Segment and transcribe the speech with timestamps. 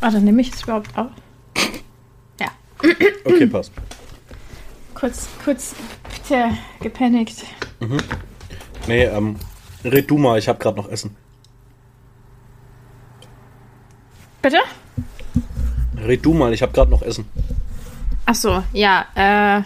[0.00, 1.10] Ah, dann nehme ich es überhaupt auf.
[2.40, 2.48] Ja.
[3.24, 3.72] Okay, passt.
[4.94, 5.74] Kurz, kurz
[6.26, 7.44] tja, gepanikt.
[8.86, 9.36] Nee, ähm,
[9.84, 11.16] red du mal, ich hab grad noch Essen.
[14.42, 14.58] Bitte?
[15.96, 17.26] Red du mal, ich hab grad noch Essen.
[18.24, 19.06] Ach so, ja.
[19.14, 19.62] Äh,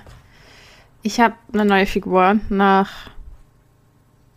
[1.03, 3.11] ich habe eine neue Figur nach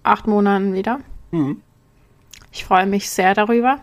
[0.03, 0.99] acht Monaten wieder.
[1.31, 1.61] Mhm.
[2.51, 3.79] Ich freue mich sehr darüber.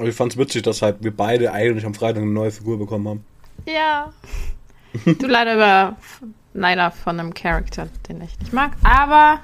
[0.00, 3.06] Aber ich fand's witzig, dass halt wir beide eigentlich am Freitag eine neue Figur bekommen
[3.06, 3.24] haben.
[3.66, 4.12] Ja.
[5.04, 5.96] Du leider über
[6.54, 8.72] leider von einem Charakter, den ich nicht mag.
[8.82, 9.40] Aber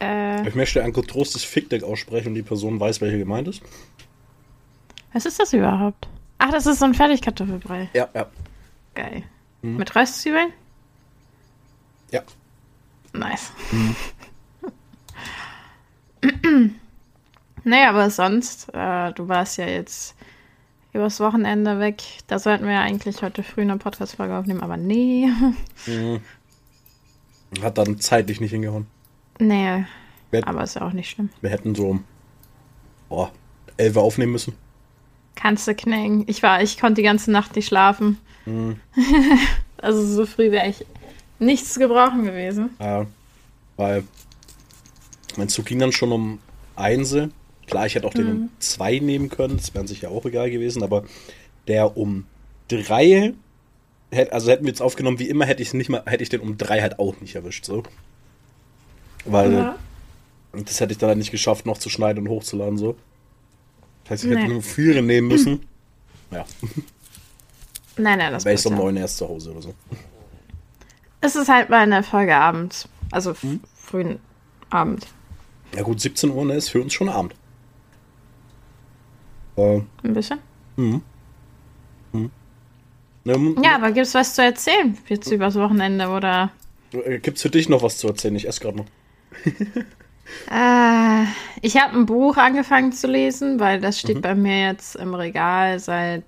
[0.00, 3.62] äh, Ich möchte ein getrostes Fickdeck aussprechen und die Person weiß, welche gemeint ist.
[5.12, 6.06] was ist das überhaupt?
[6.38, 7.90] Ach, das ist so ein Fertigkartoffelbrei.
[7.92, 8.26] Ja, ja.
[8.94, 9.24] Geil.
[9.60, 10.52] Mit Röstzwiebeln?
[12.12, 12.22] Ja.
[13.12, 13.50] Nice.
[17.64, 20.14] naja, aber sonst, äh, du warst ja jetzt
[20.92, 22.02] übers Wochenende weg.
[22.26, 25.28] Da sollten wir ja eigentlich heute früh eine Podcast-Folge aufnehmen, aber nee.
[27.62, 28.86] Hat dann zeitlich nicht hingehauen.
[29.38, 29.84] nee,
[30.30, 31.30] Wir, aber ist ja auch nicht schlimm.
[31.40, 32.04] wir hätten so um
[33.08, 33.32] boah,
[33.76, 34.54] 11 Uhr aufnehmen müssen.
[35.34, 36.24] Kannst du knicken.
[36.26, 38.18] Ich war, ich konnte die ganze Nacht nicht schlafen.
[39.78, 40.84] also so früh wäre ich
[41.38, 42.70] nichts gebrauchen gewesen.
[42.80, 43.06] Ja,
[43.76, 44.04] weil
[45.36, 46.38] mein Zug ging dann schon um
[46.76, 47.16] 1.
[47.70, 50.82] Klar, ich hätte auch den um 2 nehmen können, das wäre sicher auch egal gewesen,
[50.82, 51.04] aber
[51.68, 52.26] der um
[52.68, 53.32] 3,
[54.10, 56.40] hätt- also hätten wir jetzt aufgenommen, wie immer, hätte ich nicht mal, hätte ich den
[56.40, 57.82] um 3 halt auch nicht erwischt, so.
[59.24, 59.78] Weil Ja.
[60.52, 62.96] das hätte ich dann halt nicht geschafft, noch zu schneiden und hochzuladen, so.
[64.04, 64.48] Das heißt, ich hätte Nee.
[64.48, 65.60] nur 4 nehmen müssen.
[66.32, 66.44] Ja,
[67.96, 68.82] Nein, nein, das wäre ich so um ja.
[68.84, 69.74] 9 erst zu Hause oder so.
[71.20, 72.88] Es ist halt mal eine Folge abends.
[73.10, 73.58] Also Hm?
[73.74, 74.20] frühen
[74.70, 75.08] Abend.
[75.74, 77.34] Ja gut, 17 Uhr ne, ist für uns schon Abend.
[79.60, 80.38] Äh, Ein bisschen.
[80.76, 81.00] ne,
[83.62, 86.50] Ja, aber gibt's was zu erzählen jetzt übers Wochenende oder?
[86.92, 88.36] Äh, Gibt's für dich noch was zu erzählen?
[88.36, 88.86] Ich esse gerade noch.
[90.48, 91.24] Äh,
[91.60, 93.98] ich habe ein Buch angefangen zu lesen, weil das Mhm.
[93.98, 96.22] steht bei mir jetzt im Regal seit,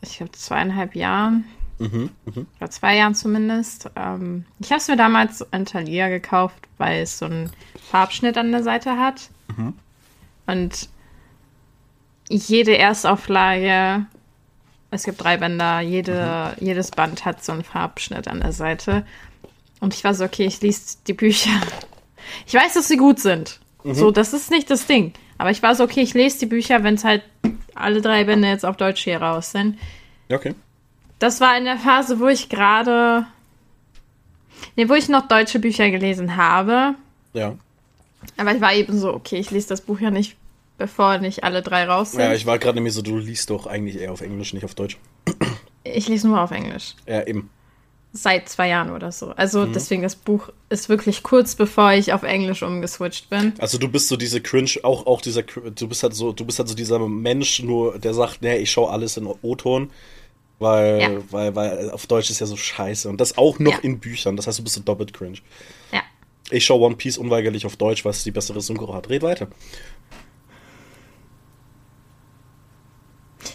[0.00, 1.44] ich glaube, zweieinhalb Jahren.
[1.78, 2.10] Mhm,
[2.58, 3.88] Oder zwei Jahren zumindest.
[3.94, 7.50] Ähm, ich habe es mir damals in Thalia gekauft, weil es so einen
[7.88, 9.30] Farbschnitt an der Seite hat.
[9.56, 9.74] Mhm.
[10.48, 10.88] Und
[12.28, 14.06] jede Erstauflage,
[14.90, 16.64] es gibt drei Bänder, jede, Mhm.
[16.66, 19.04] jedes Band hat so einen Farbschnitt an der Seite.
[19.80, 21.50] Und ich war so, okay, ich lese die Bücher.
[22.46, 23.60] Ich weiß, dass sie gut sind.
[23.84, 23.94] Mhm.
[23.94, 25.12] So, das ist nicht das Ding.
[25.38, 27.22] Aber ich war so, okay, ich lese die Bücher, wenn es halt
[27.74, 29.78] alle drei Bände jetzt auf Deutsch hier raus sind.
[30.30, 30.54] Okay.
[31.20, 33.26] Das war in der Phase, wo ich gerade.
[34.74, 36.96] Ne, wo ich noch deutsche Bücher gelesen habe.
[37.32, 37.54] Ja.
[38.36, 40.36] Aber ich war eben so, okay, ich lese das Buch ja nicht,
[40.78, 42.20] bevor nicht alle drei raus sind.
[42.20, 44.74] Ja, ich war gerade nämlich so, du liest doch eigentlich eher auf Englisch, nicht auf
[44.74, 44.96] Deutsch.
[45.84, 46.94] ich lese nur auf Englisch.
[47.06, 47.50] Ja, eben.
[48.12, 49.32] Seit zwei Jahren oder so.
[49.36, 53.52] Also deswegen, das Buch ist wirklich kurz bevor ich auf Englisch umgeswitcht bin.
[53.58, 56.58] Also du bist so diese Cringe, auch, auch dieser, du bist halt so, du bist
[56.58, 59.90] halt so dieser Mensch, nur der sagt, nee, ich schaue alles in O-Ton,
[60.58, 61.10] weil, Ja.
[61.30, 63.08] weil, weil auf Deutsch ist ja so scheiße.
[63.10, 63.78] Und das auch noch Ja.
[63.82, 64.36] in Büchern.
[64.36, 65.38] Das heißt, du bist so doppelt cringe.
[65.92, 66.00] Ja.
[66.50, 69.10] Ich schaue One Piece unweigerlich auf Deutsch, weil es die bessere Synchro hat.
[69.10, 69.48] Red weiter.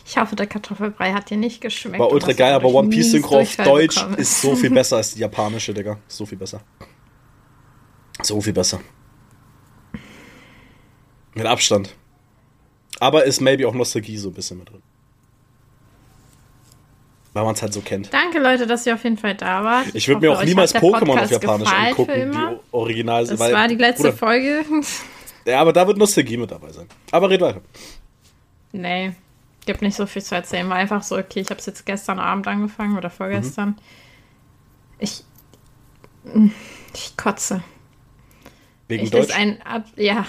[0.05, 1.99] Ich hoffe, der Kartoffelbrei hat dir nicht geschmeckt.
[1.99, 4.15] War ultra geil, aber One Piece Synchro auf Deutsch bekommen.
[4.17, 5.97] ist so viel besser als die japanische, Digga.
[6.07, 6.61] So viel besser.
[8.21, 8.79] So viel besser.
[11.33, 11.93] Mit Abstand.
[12.99, 14.81] Aber ist maybe auch Nostalgie so ein bisschen mit drin.
[17.33, 18.13] Weil man es halt so kennt.
[18.13, 19.87] Danke, Leute, dass ihr auf jeden Fall da wart.
[19.95, 23.75] Ich würde mir auch niemals Pokémon auf Japanisch angucken, die Original Das weil- war die
[23.75, 24.63] letzte Bruder, Folge.
[25.45, 26.87] Ja, aber da wird Nostalgie mit dabei sein.
[27.11, 27.61] Aber red weiter.
[28.71, 29.13] nee,
[29.65, 30.69] gibt nicht so viel zu erzählen.
[30.69, 33.69] War einfach so, okay, ich habe es jetzt gestern Abend angefangen oder vorgestern.
[33.69, 33.75] Mhm.
[34.99, 35.23] Ich,
[36.93, 37.63] ich kotze.
[38.87, 39.35] Wegen Ich Deutsch.
[39.35, 40.25] ein, Ab ja.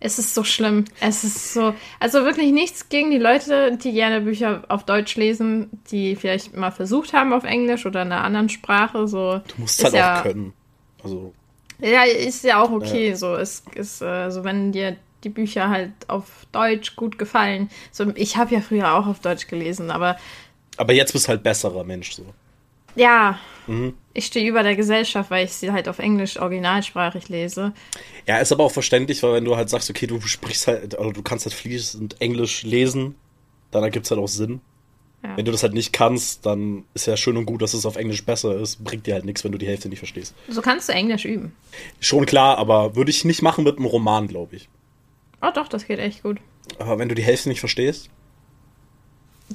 [0.00, 0.84] Es ist so schlimm.
[1.00, 5.70] Es ist so, also wirklich nichts gegen die Leute, die gerne Bücher auf Deutsch lesen,
[5.90, 9.08] die vielleicht mal versucht haben auf Englisch oder in einer anderen Sprache.
[9.08, 10.52] So, du musst halt ja, auch können.
[11.02, 11.34] Also,
[11.80, 13.14] Ja, ist ja auch okay.
[13.14, 14.96] So, es ist, äh, so wenn dir
[15.28, 17.70] die Bücher halt auf Deutsch gut gefallen.
[17.92, 20.16] So, ich habe ja früher auch auf Deutsch gelesen, aber
[20.76, 22.24] aber jetzt bist du halt besserer Mensch so.
[22.94, 23.92] ja, Mhm.
[24.14, 27.74] ich stehe über der Gesellschaft, weil ich sie halt auf Englisch originalsprachig lese.
[28.26, 31.12] Ja, ist aber auch verständlich, weil wenn du halt sagst, okay, du sprichst halt, oder
[31.12, 33.14] du kannst halt fließend Englisch lesen,
[33.70, 34.60] dann ergibt es halt auch Sinn.
[35.22, 35.36] Ja.
[35.36, 37.96] Wenn du das halt nicht kannst, dann ist ja schön und gut, dass es auf
[37.96, 38.82] Englisch besser ist.
[38.84, 40.32] Bringt dir halt nichts, wenn du die Hälfte nicht verstehst.
[40.48, 41.52] So kannst du Englisch üben.
[42.00, 44.68] Schon klar, aber würde ich nicht machen mit einem Roman, glaube ich.
[45.42, 46.38] Oh doch, das geht echt gut.
[46.78, 48.10] Aber wenn du die Hälfte nicht verstehst,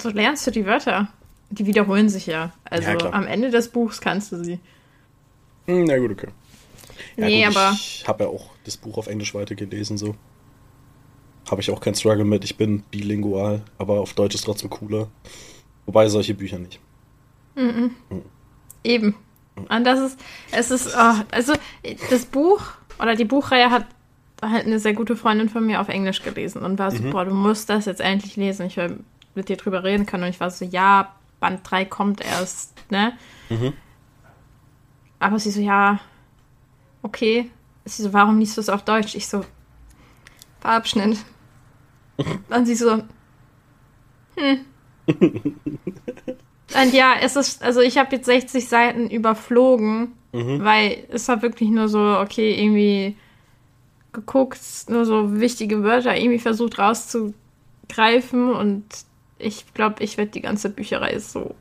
[0.02, 1.10] so lernst du die Wörter.
[1.50, 2.52] Die wiederholen sich ja.
[2.64, 4.60] Also Ja, am Ende des Buchs kannst du sie.
[5.68, 6.30] Hm, Na gut, okay.
[7.16, 10.16] Ja, nee, gut, aber Ich habe ja auch das Buch auf Englisch weitergelesen, so.
[11.50, 12.44] Habe ich auch keinen Struggle mit.
[12.44, 15.10] Ich bin bilingual, aber auf Deutsch ist trotzdem cooler.
[15.86, 16.80] Wobei solche Bücher nicht.
[18.84, 19.16] eben.
[19.56, 20.20] Und das ist,
[20.52, 21.54] es ist, oh, also
[22.10, 22.62] das Buch
[23.00, 23.86] oder die Buchreihe hat
[24.50, 27.34] halt eine sehr gute Freundin von mir auf Englisch gelesen und war so, boah, du
[27.34, 28.66] musst das jetzt endlich lesen.
[28.68, 29.00] Ich will
[29.36, 30.24] mit dir drüber reden können.
[30.24, 33.14] Und ich war so, ja, Band 3 kommt erst, ne?
[35.20, 36.00] Aber sie so, ja,
[37.02, 37.50] okay.
[37.86, 39.16] Sie so, warum liest du es auf Deutsch?
[39.16, 39.44] Ich so,
[40.62, 41.18] Farbschnitt.
[42.50, 43.04] Und sie so,
[44.36, 44.66] hm.
[45.08, 51.70] Und ja, es ist, also ich habe jetzt 60 Seiten überflogen, weil es war wirklich
[51.70, 53.16] nur so, okay, irgendwie
[54.14, 58.86] geguckt, nur so wichtige Wörter irgendwie versucht rauszugreifen und
[59.40, 61.56] ich glaube, ich werde die ganze Bücherei so,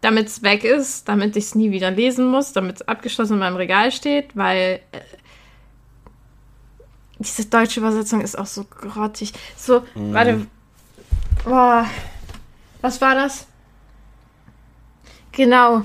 [0.00, 3.38] damit es weg ist, damit ich es nie wieder lesen muss, damit es abgeschlossen in
[3.38, 5.00] meinem Regal steht, weil äh,
[7.18, 9.32] diese deutsche Übersetzung ist auch so grottig.
[9.56, 10.46] So, warte.
[11.44, 11.86] Boah.
[12.80, 13.46] Was war das?
[15.30, 15.84] Genau.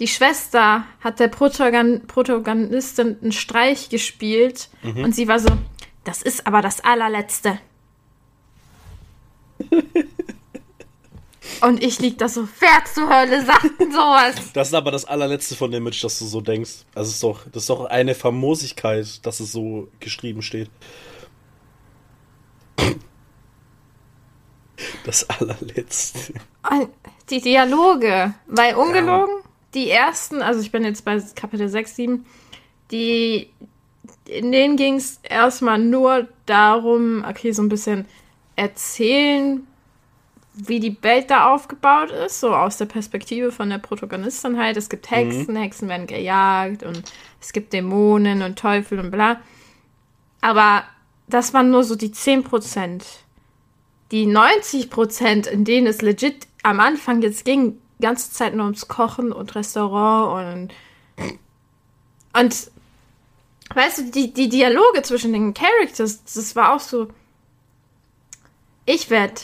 [0.00, 5.50] Die Schwester hat der Protagon Protagonistin einen Streich gespielt und sie war so,
[6.04, 7.60] das ist aber das allerletzte.
[11.60, 14.36] und ich lieg da so, wer zur Hölle sagt sowas?
[14.54, 16.86] Das ist aber das allerletzte von dem Image, dass du so denkst.
[16.94, 20.70] Also es ist doch, das ist doch eine Famosigkeit, dass es so geschrieben steht.
[25.04, 26.32] Das allerletzte.
[26.70, 26.88] Und
[27.28, 29.39] die Dialoge, weil ungelogen,
[29.74, 32.26] die ersten, also ich bin jetzt bei Kapitel 6, 7,
[32.90, 33.50] die,
[34.26, 38.06] in denen ging es erstmal nur darum, okay, so ein bisschen
[38.56, 39.66] erzählen,
[40.52, 44.76] wie die Welt da aufgebaut ist, so aus der Perspektive von der Protagonistin halt.
[44.76, 47.02] Es gibt Hexen, Hexen werden gejagt und
[47.40, 49.40] es gibt Dämonen und Teufel und bla.
[50.40, 50.84] Aber
[51.28, 53.02] das waren nur so die 10%.
[54.10, 59.32] Die 90%, in denen es legit am Anfang jetzt ging, ganze Zeit nur ums Kochen
[59.32, 60.70] und Restaurant
[61.20, 61.38] und.
[62.40, 62.70] Und.
[63.72, 67.08] Weißt du, die, die Dialoge zwischen den Characters, das war auch so.
[68.84, 69.40] Ich werde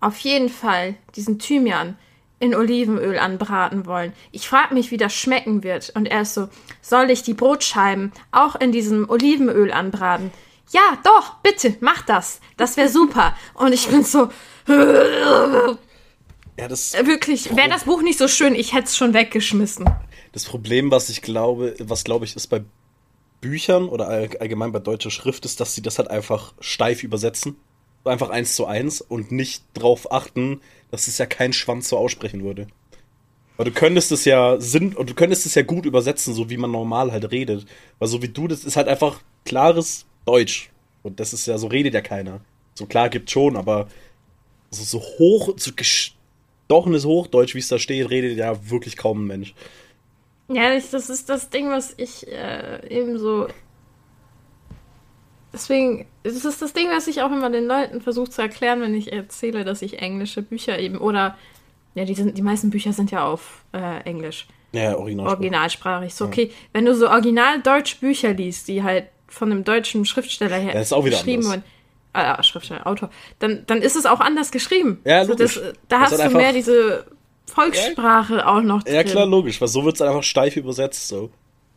[0.00, 1.96] auf jeden Fall diesen Thymian
[2.42, 4.12] in Olivenöl anbraten wollen.
[4.32, 5.90] Ich frage mich, wie das schmecken wird.
[5.94, 6.48] Und er ist so,
[6.80, 10.32] soll ich die Brotscheiben auch in diesem Olivenöl anbraten?
[10.72, 12.40] Ja, doch, bitte, mach das.
[12.56, 13.36] Das wäre super.
[13.54, 14.28] Und ich bin so,
[16.58, 19.88] Ja, das, wirklich, wäre das Buch nicht so schön, ich hätte es schon weggeschmissen.
[20.32, 22.62] das Problem, was ich glaube, was glaube ich ist bei
[23.40, 27.56] Büchern oder all- allgemein bei deutscher Schrift, ist, dass sie das halt einfach steif übersetzen.
[28.04, 30.60] Einfach eins zu eins und nicht drauf achten,
[30.90, 32.66] dass es ja kein Schwanz so aussprechen würde.
[33.56, 36.56] Weil du könntest es ja Sinn und du könntest es ja gut übersetzen, so wie
[36.56, 37.64] man normal halt redet.
[37.98, 40.70] Weil so wie du, das ist halt einfach klares Deutsch.
[41.02, 42.40] Und das ist ja, so redet ja keiner.
[42.74, 43.88] So klar gibt schon, aber
[44.70, 45.72] so, so hoch, so
[46.68, 49.54] gestochenes Hochdeutsch, wie es da steht, redet ja wirklich kaum ein Mensch.
[50.48, 53.46] Ja, ich, das ist das Ding, was ich äh, eben so.
[55.52, 58.94] Deswegen, das ist das Ding, was ich auch immer den Leuten versuche zu erklären, wenn
[58.94, 61.36] ich erzähle, dass ich englische Bücher eben oder
[61.94, 65.26] ja, die sind, die meisten Bücher sind ja auf äh, Englisch, Ja, original.
[65.28, 66.14] originalsprachig.
[66.14, 70.56] So okay, wenn du so original deutsch Bücher liest, die halt von einem deutschen Schriftsteller
[70.56, 71.58] her Ja, ist auch wieder geschrieben anders.
[71.58, 71.64] wurden,
[72.14, 75.00] äh, Schriftsteller, Autor, dann, dann ist es auch anders geschrieben.
[75.04, 75.72] Ja, so, das, logisch.
[75.88, 77.06] da Das hast du einfach- mehr diese
[77.46, 78.94] Volkssprache auch noch drin.
[78.94, 81.08] Ja, klar, logisch, weil so wird es einfach steif übersetzt.
[81.08, 81.30] So.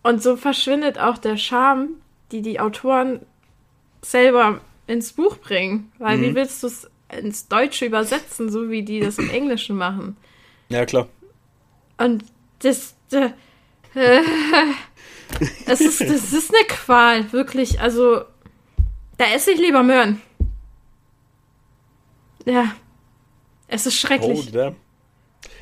[0.04, 1.89] Und so verschwindet auch der Charme,
[2.32, 3.22] die die Autoren
[4.01, 5.92] selber ins Buch bringen.
[6.00, 6.22] Weil Mhm.
[6.22, 10.18] wie willst du es ins Deutsche übersetzen, so wie die das im Englischen machen?
[10.70, 11.08] Ja, klar.
[11.98, 12.24] Und
[12.60, 13.30] das, äh,
[15.65, 17.80] es ist, das ist eine Qual, wirklich.
[17.80, 18.22] Also,
[19.18, 20.22] da esse ich lieber Möhren.
[22.46, 22.74] Ja.
[23.68, 24.52] Es ist Oh, schrecklich.
[24.52, 24.76] der.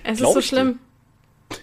[0.04, 0.56] es ist glaub so ich dir.
[0.56, 0.80] schlimm.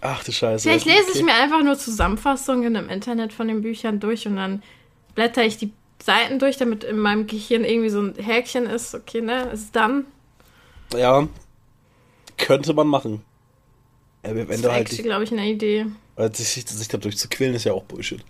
[0.00, 0.68] Ach du Scheiße.
[0.68, 1.12] Vielleicht lese Okay.
[1.18, 4.62] ich mir einfach nur Zusammenfassungen im Internet von den Büchern durch und dann
[5.14, 8.94] blätter ich die Seiten durch, damit in meinem Gehirn irgendwie so ein Häkchen ist.
[8.94, 9.44] Okay, ne?
[9.50, 10.04] Ist dann.
[10.94, 11.26] Ja.
[12.36, 13.22] Könnte man machen.
[14.22, 15.02] Aber wenn Das ist halt.
[15.02, 15.86] glaube ich, eine Idee.
[16.32, 18.22] Sich, sich dadurch zu quälen, ist ja auch Bullshit.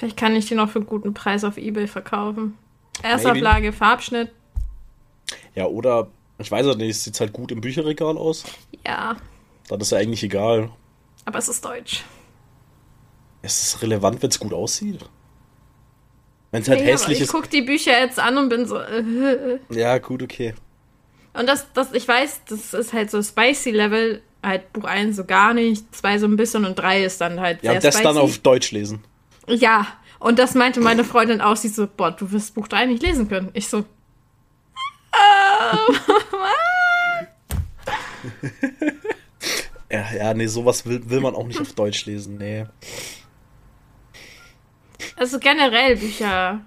[0.00, 2.56] Vielleicht kann ich die noch für einen guten Preis auf Ebay verkaufen.
[3.02, 3.08] Maybe.
[3.12, 4.30] Erstauflage, Farbschnitt.
[5.54, 6.08] Ja, oder.
[6.38, 8.44] Ich weiß ja nicht, es sieht halt gut im Bücherregal aus.
[8.86, 9.16] Ja,
[9.68, 10.70] Dann ist ja eigentlich egal.
[11.26, 12.02] aber es ist deutsch.
[13.42, 15.00] Ist es relevant, wenn es gut aussieht?
[16.50, 17.32] Wenn es halt Nee, hässlich aber ich ist.
[17.32, 18.78] gucke die Bücher jetzt an und bin so.
[18.78, 20.54] Äh, Ja, gut, okay.
[21.34, 25.24] Und das, das, ich weiß, das ist halt so spicy Level, halt Buch 1 so
[25.26, 28.04] gar nicht, 2 so ein bisschen und 3 ist dann halt Ja, sehr das spicy.
[28.14, 29.04] dann auf Deutsch lesen.
[29.54, 29.86] Ja,
[30.18, 33.28] und das meinte meine Freundin auch, sie so, boah, du wirst Buch 3 nicht lesen
[33.28, 33.50] können.
[33.54, 33.84] Ich so,
[39.90, 42.36] Ja, ja, nee, sowas will, will man auch nicht auf Deutsch lesen.
[42.38, 42.66] Nee.
[45.16, 46.60] also generell Bücher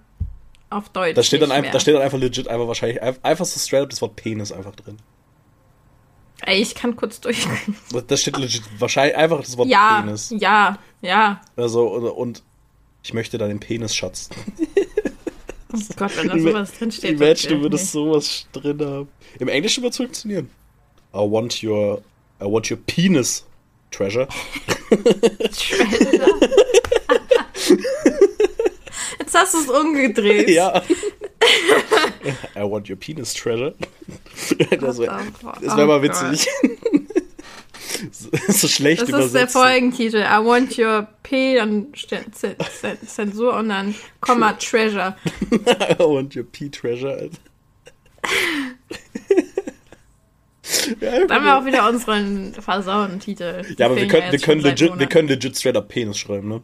[0.70, 1.16] auf Deutsch.
[1.16, 1.72] Da steht, dann mehr.
[1.72, 4.52] da steht dann einfach legit einfach wahrscheinlich ein- einfach so straight up das Wort Penis
[4.52, 4.98] einfach drin.
[6.42, 7.48] Ey, ich kann kurz durch.
[8.08, 10.34] Da steht legit wahrscheinlich einfach das Wort ja, Penis.
[10.38, 11.40] ja, ja.
[11.56, 12.44] Also, und, und
[13.04, 14.30] ich möchte deinen Penis, Schatz.
[15.76, 17.20] Oh Gott, wenn da sowas drinsteht.
[17.20, 19.08] Imagine, du würdest sowas drin haben.
[19.40, 20.52] Im Englischen wird es funktionieren.
[21.16, 22.04] I want your,
[22.40, 23.44] I want your penis,
[23.90, 24.28] treasure.
[24.92, 26.40] Treasure.
[29.18, 30.48] Jetzt hast du es umgedreht.
[30.52, 30.84] ja.
[32.56, 33.74] I want your penis, treasure.
[34.80, 36.48] das wäre wär mal oh witzig.
[38.12, 39.54] so, so schlecht Das ist der übersetzt.
[39.54, 40.18] Folgentitel.
[40.18, 42.56] I want your P und Zen-
[43.06, 45.16] Zensur und dann Komma Treasure.
[45.52, 47.30] I want your pee treasure.
[51.02, 53.64] Ja, Dann haben wir auch wieder unseren versauten Titel.
[53.64, 56.48] Die ja, aber wir können, wir, können legit, wir können legit straight up Penis schreiben,
[56.48, 56.62] ne?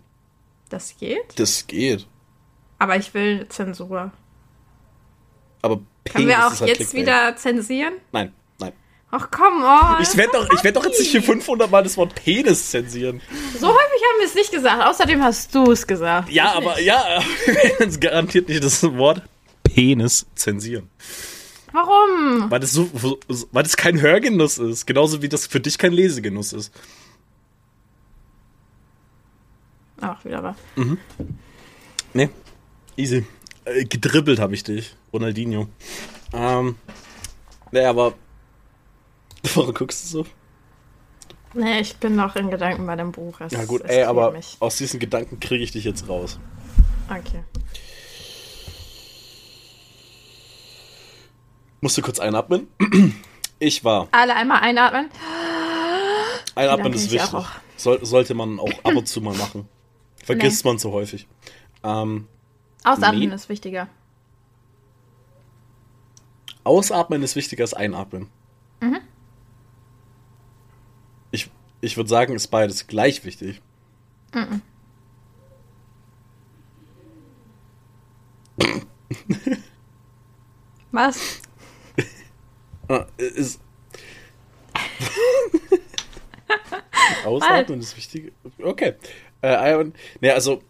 [0.69, 1.37] Das geht?
[1.37, 2.07] Das geht.
[2.79, 4.11] Aber ich will Zensur.
[5.61, 7.01] Aber Penis Können wir auch halt jetzt Clickbait.
[7.01, 7.93] wieder zensieren?
[8.13, 8.31] Nein.
[9.11, 10.01] Ach, komm, oh.
[10.01, 13.21] Ich werde doch, ich werd doch jetzt nicht hier 500 Mal das Wort Penis zensieren.
[13.59, 14.85] So häufig haben wir es nicht gesagt.
[14.85, 16.29] Außerdem hast du es gesagt.
[16.29, 16.85] Ja, Ich aber nicht.
[16.85, 19.23] ja, wir werden es garantiert nicht das Wort
[19.63, 20.89] Penis zensieren.
[21.71, 22.49] Warum?
[22.51, 22.89] Weil das, so,
[23.51, 24.85] weil das kein Hörgenuss ist.
[24.85, 26.71] Genauso wie das für dich kein Lesegenuss ist.
[30.01, 30.55] Ach, wieder was.
[32.13, 32.29] Nee,
[32.95, 33.25] easy.
[33.65, 35.67] Äh, gedribbelt habe ich dich, Ronaldinho.
[36.33, 36.75] Ähm,
[37.71, 38.13] nee, aber.
[39.55, 40.25] Warum guckst du so?
[41.53, 43.41] Nee, ich bin noch in Gedanken bei dem Buch.
[43.41, 44.57] Es, Ja, gut, ey, aber Mich.
[44.59, 46.39] aus diesen Gedanken kriege ich dich jetzt raus.
[47.09, 47.43] Okay.
[51.81, 52.67] Musst du kurz einatmen?
[53.61, 54.07] Ich war.
[54.13, 55.09] Alle einmal einatmen.
[56.55, 57.33] Einatmen ist ich wichtig.
[57.33, 57.49] auch.
[57.75, 59.67] Soll, sollte man auch ab und zu mal machen.
[60.23, 61.27] Vergisst man zu häufig.
[61.83, 62.29] Ähm,
[62.85, 63.35] Ausatmen Nee.
[63.35, 63.89] ist wichtiger.
[66.63, 68.29] ausatmen ist wichtiger als einatmen.
[68.79, 68.99] Mhm.
[71.81, 73.61] Ich, würde sagen, ist beides gleich wichtig.
[80.91, 81.41] Was?
[82.91, 83.61] Ah, Ist.
[87.23, 88.33] Ausatmen ist wichtig.
[88.59, 88.95] Okay.
[89.43, 89.85] Äh,
[90.21, 90.63] nee, also,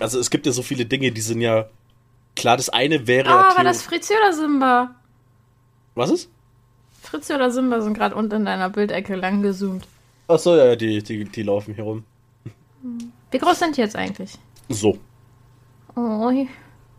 [0.00, 1.68] also es gibt ja so viele Dinge, die sind ja.
[2.34, 3.28] Klar, das eine wäre.
[3.28, 4.96] Oh, ja war das Fritzi oder Simba?
[5.94, 6.28] Was ist?
[7.00, 9.86] Fritzi oder Simba sind gerade unten in deiner Bildecke lang gezoomt.
[10.28, 12.04] Achso, ja, ja, die, die, die laufen hier rum.
[13.30, 14.32] Wie groß sind die jetzt eigentlich?
[14.68, 14.98] So.
[15.94, 16.30] Oh,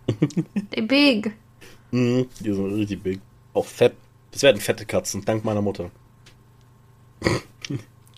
[0.75, 1.33] die big.
[1.91, 3.19] Mhm, die sind richtig big.
[3.53, 3.93] Auch fett.
[4.31, 5.89] Das werden fette Katzen, dank meiner Mutter.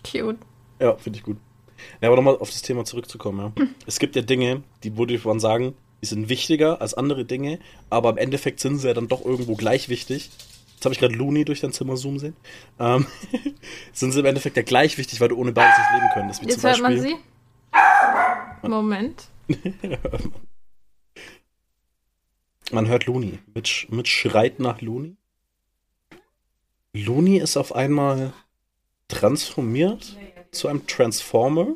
[0.04, 0.38] Cute.
[0.80, 1.36] Ja, finde ich gut.
[2.00, 3.66] Ja, aber nochmal auf das Thema zurückzukommen, ja.
[3.86, 7.58] Es gibt ja Dinge, die würde man sagen, die sind wichtiger als andere Dinge,
[7.90, 10.30] aber im Endeffekt sind sie ja dann doch irgendwo gleich wichtig.
[10.80, 12.34] Jetzt habe ich gerade Looney durch dein Zimmer zoomen sehen.
[12.78, 13.06] Ähm,
[13.92, 16.40] sind sie im Endeffekt ja gleich wichtig, weil du ohne beides nicht leben könntest.
[16.40, 17.16] Wie Jetzt hört man sie.
[18.62, 19.28] Moment.
[22.72, 23.40] Man hört Looney.
[23.52, 25.16] Mitch, Mitch schreit nach Looney.
[26.94, 28.32] Looney ist auf einmal
[29.08, 30.16] transformiert
[30.50, 31.74] zu einem Transformer,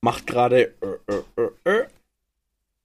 [0.00, 0.72] macht gerade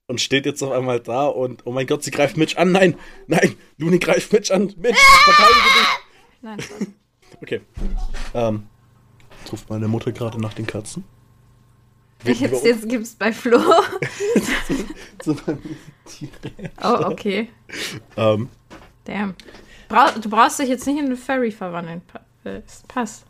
[0.08, 2.72] und steht jetzt auf einmal da und oh mein Gott, sie greift Mitch an.
[2.72, 2.96] Nein,
[3.26, 4.72] nein, Looney greift Mitch an.
[4.76, 5.88] Mitch, verteidige dich.
[6.42, 6.94] Nein.
[7.42, 7.60] Okay.
[8.34, 8.66] Ähm,
[9.40, 11.04] jetzt ruft meine Mutter gerade nach den Katzen.
[12.24, 13.58] Jetzt, wir- jetzt gibt's bei Flo.
[15.22, 15.36] so-
[16.82, 17.50] Oh, okay.
[18.16, 18.48] ähm,
[19.04, 19.34] Damn.
[19.88, 22.00] Brau du brauchst dich jetzt nicht in eine Fairy verwandeln.
[22.44, 23.26] Äh, es passt.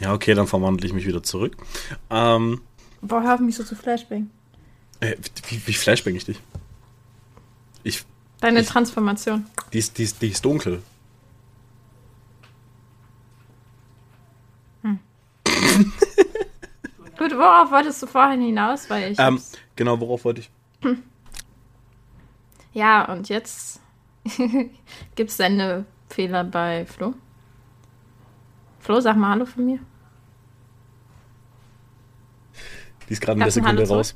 [0.00, 1.56] ja, okay, dann verwandle ich mich wieder zurück.
[2.10, 2.60] Ähm,
[3.00, 4.30] Boah, hör auf mich so zu Flashbang.
[5.02, 5.16] Äh,
[5.48, 6.38] wie, wie flashbang ich dich?
[7.82, 8.04] Ich,
[8.40, 9.46] Deine Ich- Transformation.
[9.72, 10.80] die, ist, die, ist, die ist dunkel.
[17.18, 18.88] Gut, worauf wolltest du vorhin hinaus?
[18.88, 19.18] Weil ich.
[19.18, 19.40] Ähm,
[19.76, 20.50] genau, worauf wollte ich?
[22.72, 23.80] ja, und jetzt
[25.14, 27.14] gibt's deine Fehler bei Flo.
[28.80, 29.78] Flo, sag mal Hallo von mir.
[33.08, 34.14] Die ist gerade in der Sekunde raus.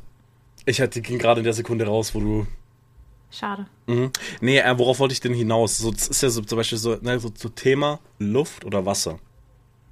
[0.66, 2.46] Ich hatte, ging gerade in der Sekunde raus, wo du
[3.30, 3.66] Schade.
[3.86, 4.10] Mhm.
[4.40, 5.78] Nee, äh, worauf wollte ich denn hinaus?
[5.78, 9.18] So, das ist ja so zum Beispiel so, ne, so, so Thema Luft oder Wasser.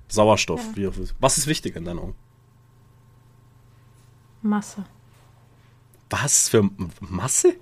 [0.08, 0.62] Sauerstoff.
[0.76, 0.96] Ja.
[0.96, 2.14] Wie, was ist wichtiger in deinen Augen?
[4.42, 4.84] Masse.
[6.10, 7.56] Was für Masse?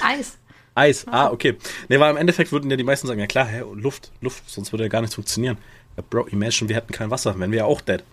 [0.00, 0.38] Eis.
[0.74, 1.06] Eis.
[1.08, 1.56] Ah, okay.
[1.88, 4.72] Nee, weil im Endeffekt würden ja die meisten sagen, ja klar, hä, Luft, Luft, sonst
[4.72, 5.56] würde ja gar nichts funktionieren.
[5.96, 8.04] Ja, Bro, imagine, wir hätten kein Wasser, wären wir ja auch dead.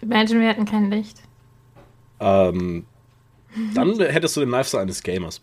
[0.00, 1.22] Imagine, wir hätten kein Licht.
[2.22, 2.84] Ähm,
[3.74, 5.40] dann hättest du den Lifestyle eines Gamers.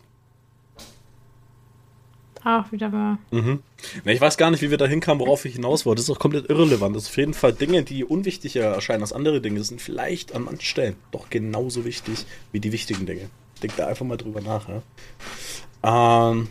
[2.42, 3.18] Auch wieder mal.
[3.30, 3.62] Mhm.
[4.04, 6.00] Nee, ich weiß gar nicht, wie wir da hinkamen, worauf ich hinaus wollte.
[6.00, 6.96] Das ist auch komplett irrelevant.
[6.96, 10.44] Das ist auf jeden Fall Dinge, die unwichtiger erscheinen als andere Dinge, sind vielleicht an
[10.44, 13.28] manchen Stellen doch genauso wichtig wie die wichtigen Dinge.
[13.62, 16.32] Denk da einfach mal drüber nach, ja.
[16.32, 16.48] Ähm,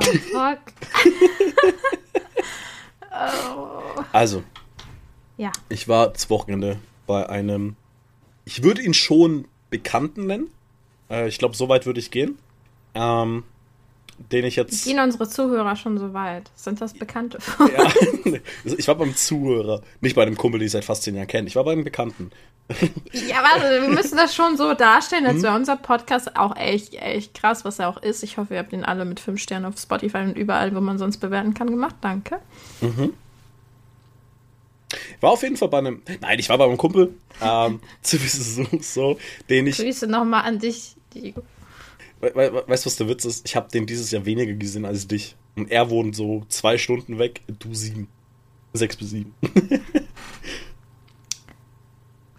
[0.00, 0.58] The fuck?
[3.10, 4.02] oh.
[4.12, 4.42] also,
[5.36, 5.50] Ja.
[5.68, 6.78] ich war das Wochenende
[7.08, 7.74] bei einem,
[8.44, 10.48] ich würde ihn schon Bekannten nennen.
[11.10, 12.38] Äh, ich glaube, so weit würde ich gehen.
[12.94, 13.44] Ähm,
[14.30, 14.84] den ich jetzt.
[14.84, 16.50] Gehen unsere Zuhörer schon so weit?
[16.54, 17.38] Sind das Bekannte?
[17.58, 18.38] Ja,
[18.76, 21.48] ich war beim Zuhörer, nicht bei einem Kumpel, den ich seit fast zehn Jahren kenne.
[21.48, 22.30] Ich war beim Bekannten.
[23.12, 25.30] Ja, warte, wir müssen das schon so darstellen, Mhm.
[25.30, 28.22] als wäre unser Podcast auch echt, echt krass, was er auch ist.
[28.22, 30.96] Ich hoffe, ihr habt ihn alle mit fünf Sternen auf Spotify und überall, wo man
[30.96, 31.96] sonst bewerten kann, gemacht.
[32.00, 32.38] Danke.
[35.20, 36.02] War auf jeden Fall bei einem.
[36.20, 37.14] Nein, ich war bei einem Kumpel.
[37.40, 39.18] Ähm, so, so,
[39.48, 39.76] den ich.
[39.76, 41.42] Grüße nochmal an dich, Diego.
[42.20, 43.46] We we weißt du, was der Witz ist?
[43.46, 45.36] Ich habe den dieses Jahr weniger gesehen als dich.
[45.56, 48.08] Und er wohnt so zwei Stunden weg, du sieben.
[48.72, 49.34] Sechs bis sieben.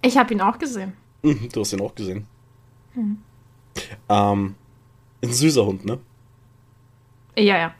[0.05, 0.93] Ich habe ihn auch gesehen.
[1.21, 2.27] Mhm, du hast ihn auch gesehen.
[4.09, 4.55] Ähm,
[5.23, 5.97] ein süßer Hund, ne?
[7.37, 7.75] Ja, ja.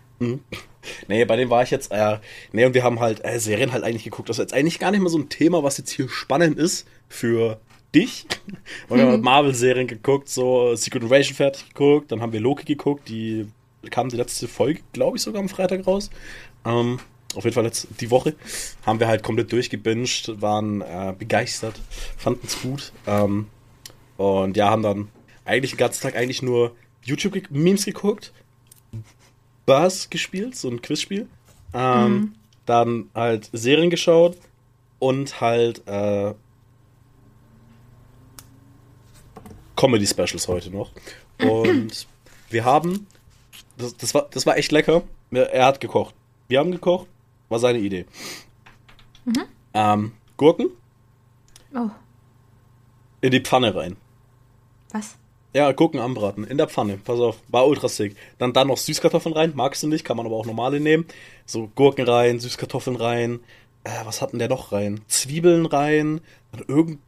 [1.07, 2.17] Nee, bei dem war ich jetzt, äh,
[2.51, 4.29] nee, und wir haben halt äh, Serien halt eigentlich geguckt.
[4.29, 6.87] Das ist jetzt eigentlich gar nicht mal so ein Thema, was jetzt hier spannend ist
[7.07, 7.59] für
[7.93, 8.25] dich.
[8.89, 12.65] Und wir haben halt Marvel-Serien geguckt, so Secret Invasion fertig geguckt, dann haben wir Loki
[12.65, 13.47] geguckt, die
[13.91, 16.09] kam die letzte Folge, glaube ich, sogar am Freitag raus.
[16.65, 16.99] Ähm,
[17.35, 18.35] auf jeden Fall jetzt die Woche
[18.85, 21.79] haben wir halt komplett durchgebinged, waren äh, begeistert,
[22.17, 22.93] fanden es gut.
[23.07, 23.47] Ähm,
[24.17, 25.09] und ja, haben dann
[25.45, 28.31] eigentlich den ganzen Tag eigentlich nur YouTube-Memes geguckt,
[29.65, 31.27] Buzz gespielt, so ein Quizspiel.
[31.73, 34.37] Ähm, Dann halt Serien geschaut
[34.99, 36.33] und halt äh,
[39.75, 40.91] Comedy-Specials heute noch.
[41.41, 42.07] Und
[42.49, 43.07] wir haben,
[43.77, 45.03] das, das, war, das war echt lecker.
[45.31, 46.13] Er hat gekocht.
[46.47, 47.07] Wir haben gekocht,
[47.49, 48.05] war seine Idee.
[49.73, 50.69] Ähm, Gurken
[51.75, 51.89] Oh,
[53.21, 53.95] in die Pfanne rein.
[54.91, 55.15] was?
[55.53, 56.97] Ja, Gurken anbraten, in der Pfanne.
[56.97, 58.15] Pass auf, war ultra sick.
[58.39, 61.05] Dann da noch Süßkartoffeln rein, magst du nicht, kann man aber auch normale nehmen.
[61.45, 63.39] So Gurken rein, Süßkartoffeln rein.
[63.83, 65.01] Äh, was hatten der noch rein?
[65.07, 66.99] Zwiebeln rein, dann irgend,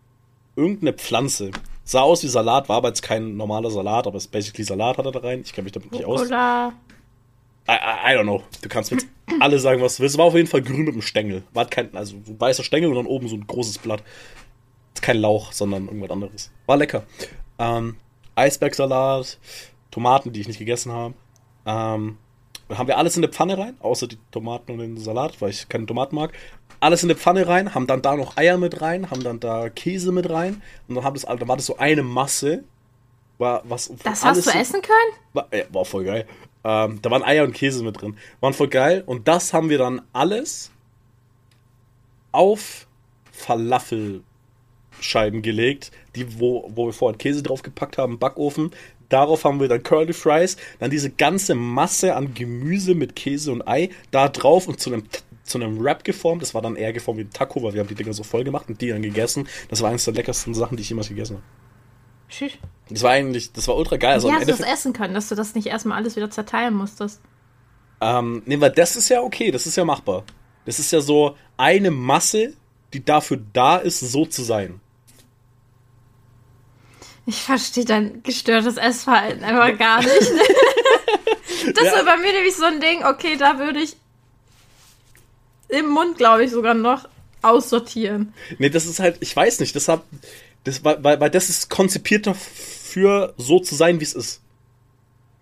[0.55, 1.51] irgendeine Pflanze.
[1.83, 4.97] Sah aus wie Salat, war aber jetzt kein normaler Salat, aber es ist basically Salat
[4.97, 5.41] hat er da rein.
[5.43, 6.21] Ich kenne mich damit nicht aus.
[6.21, 6.73] I, Oder
[7.67, 8.43] I, I don't know.
[8.61, 9.07] Du kannst mir jetzt
[9.39, 10.17] alle sagen, was du willst.
[10.17, 11.43] War auf jeden Fall grün mit einem Stängel.
[11.53, 14.03] War kein, also ein weißer Stängel und dann oben so ein großes Blatt.
[14.93, 16.51] Ist kein Lauch, sondern irgendwas anderes.
[16.67, 17.03] War lecker.
[17.57, 17.95] Ähm,
[18.35, 19.37] Eisbergsalat,
[19.91, 21.13] Tomaten, die ich nicht gegessen habe.
[21.65, 22.17] Ähm,
[22.67, 25.51] dann haben wir alles in der Pfanne rein, außer die Tomaten und den Salat, weil
[25.51, 26.33] ich keine Tomaten mag.
[26.79, 29.69] Alles in der Pfanne rein, haben dann da noch Eier mit rein, haben dann da
[29.69, 32.63] Käse mit rein und dann, haben das, dann war das so eine Masse.
[33.37, 35.13] War, was, das alles hast du so- essen können?
[35.33, 36.25] war, ja, war voll geil.
[36.63, 38.17] Ähm, da waren Eier und Käse mit drin.
[38.39, 39.03] Waren voll geil.
[39.05, 40.71] Und das haben wir dann alles
[42.31, 42.87] auf
[44.95, 48.71] Falafelscheiben gelegt, die, wo, wo wir vorhin Käse draufgepackt haben, im Backofen.
[49.09, 53.67] Darauf haben wir dann Curly Fries, dann diese ganze Masse an Gemüse mit Käse und
[53.67, 55.03] Ei da drauf und zu einem
[55.43, 56.41] zu einem Wrap geformt.
[56.41, 58.43] Das war dann eher geformt wie ein Taco, weil wir haben die Dinger so voll
[58.43, 59.47] gemacht und die dann gegessen.
[59.69, 61.45] Das war eines der leckersten Sachen, die ich jemals gegessen habe.
[62.29, 62.53] Tschüss.
[62.89, 64.13] Das war eigentlich, das war ultra geil.
[64.13, 66.31] Also Wie am hast du das essen können, dass du das nicht erstmal alles wieder
[66.31, 67.21] zerteilen musstest?
[68.01, 70.23] Ähm, nee, weil das ist ja okay, das ist ja machbar.
[70.65, 72.53] Das ist ja so eine Masse,
[72.95, 74.81] die dafür da ist, so zu sein.
[77.25, 80.09] Ich verstehe dein gestörtes Essverhalten einfach gar nicht.
[81.75, 81.93] das Ja.
[81.99, 83.95] ist bei mir nämlich so ein Ding, okay, da würde ich
[85.69, 87.07] im Mund, glaube ich, sogar noch
[87.41, 88.33] aussortieren.
[88.59, 90.03] Nee, das ist halt, ich weiß nicht, deshalb,
[90.63, 94.41] das, weil, weil, das ist konzipiert dafür, so zu sein, wie es ist.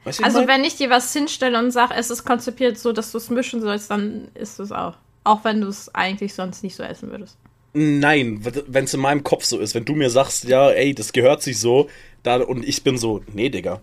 [0.06, 0.48] Weißt du, ich Also mein?
[0.48, 3.62] wenn ich dir was hinstelle und sage, es ist konzipiert so, dass du es mischen
[3.62, 4.96] sollst, dann isst du es auch.
[5.26, 7.38] Auch wenn du es eigentlich sonst nicht so essen würdest.
[7.74, 11.12] Nein, wenn es in meinem Kopf so ist, wenn du mir sagst, ja, ey, das
[11.12, 11.90] gehört sich so,
[12.22, 13.82] da, und ich bin so, nee, Digga,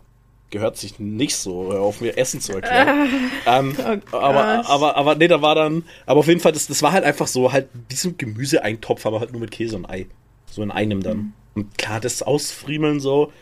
[0.50, 3.08] gehört sich nicht so, auf mir Essen zu erklären.
[3.46, 3.76] ähm,
[4.12, 6.92] Oh aber, aber, aber, nee, da war dann, aber auf jeden Fall, das, das war
[6.92, 10.06] halt einfach so, halt ein Gemüseeintopf, aber halt nur mit Käse und Ei.
[10.50, 11.32] So in einem dann.
[11.54, 13.32] Und klar, das ausfriemeln so,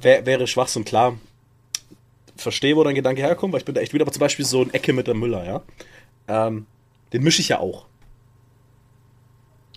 [0.00, 1.18] wär, wäre Schwachsinn, klar.
[2.36, 4.62] Verstehe, wo dein Gedanke herkommt, weil ich bin da echt wieder, aber zum Beispiel so
[4.62, 5.62] ein Ecke mit der Müller, ja.
[6.28, 6.66] Ähm,
[7.12, 7.87] den mische ich ja auch.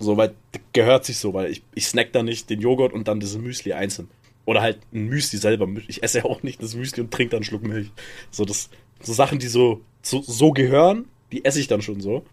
[0.02, 0.34] So, weil
[0.74, 3.74] gehört sich so, weil ich, ich snack da nicht den Joghurt und dann diese Müsli
[3.74, 4.10] einzeln.
[4.46, 5.68] Oder halt ein Müsli selber.
[5.88, 7.92] Ich esse ja auch nicht das Müsli und trinke dann einen Schluck Milch.
[8.32, 8.70] So, das,
[9.02, 12.24] so Sachen, die so, so, so gehören, die esse ich dann schon so.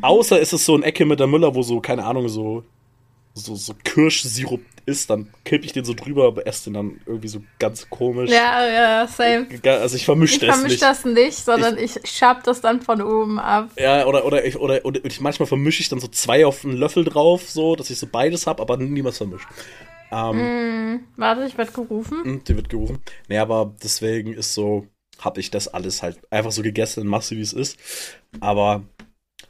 [0.00, 2.64] Außer ist es so ein Ecke mit der Müller, wo so, keine Ahnung, so,
[3.36, 7.28] so, so Kirschsirup ist, dann kippe ich den so drüber, aber esse den dann irgendwie
[7.28, 8.30] so ganz komisch.
[8.30, 9.46] Ja, ja, same.
[9.64, 10.72] Also ich vermische das nicht.
[10.74, 13.70] Ich vermische das nicht, sondern ich, ich schab das dann von oben ab.
[13.76, 16.76] Ja, oder, oder, ich, oder, oder ich, manchmal vermische ich dann so zwei auf einen
[16.76, 19.48] Löffel drauf, so, dass ich so beides habe, aber niemals vermischt.
[20.12, 22.24] Ähm, mm, warte, ich werde gerufen.
[22.24, 23.02] Hm, die wird gerufen.
[23.28, 24.86] Nee, aber deswegen ist so,
[25.20, 27.76] habe ich das alles halt einfach so gegessen in Masse, wie es ist.
[28.40, 28.84] Aber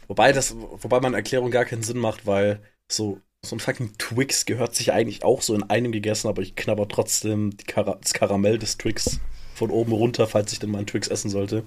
[0.09, 4.47] wobei das, wobei meine Erklärung gar keinen Sinn macht, weil so so ein fucking Twix
[4.47, 8.59] gehört sich eigentlich auch so in einem gegessen, aber ich knabber trotzdem Kar das Karamell
[8.59, 9.21] des Twix
[9.55, 11.65] von oben runter, falls ich denn mal einen Twix essen sollte.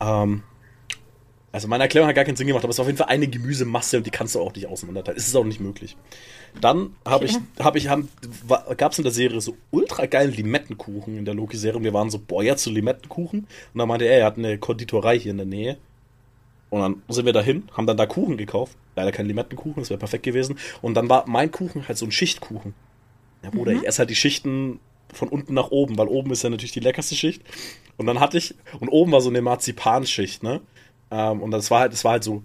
[0.00, 0.42] Ähm,
[1.56, 3.28] also meine Erklärung hat gar keinen Sinn gemacht, aber es ist auf jeden Fall eine
[3.28, 5.16] Gemüsemasse und die kannst du auch nicht auseinanderteilen.
[5.16, 5.96] Es ist auch nicht möglich.
[6.60, 7.88] Dann habe ich, habe ich,
[8.76, 12.10] gab es in der Serie so ultra geilen Limettenkuchen in der Loki-Serie und wir waren
[12.10, 13.40] so, boah, jetzt so Limettenkuchen.
[13.40, 15.78] Und dann meinte er, er hat eine Konditorei hier in der Nähe.
[16.70, 18.76] Und dann sind wir dahin, haben dann da Kuchen gekauft.
[18.96, 20.58] Leider kein Limettenkuchen, das wäre perfekt gewesen.
[20.82, 22.74] Und dann war mein Kuchen halt so ein Schichtkuchen.
[23.42, 23.78] Ja, Bruder, mhm.
[23.78, 24.80] ich esse halt die Schichten
[25.12, 27.42] von unten nach oben, weil oben ist ja natürlich die leckerste Schicht.
[27.96, 30.60] Und dann hatte ich, und oben war so eine Marzipanschicht, ne?
[31.10, 32.42] Ähm, und das war halt, das war halt so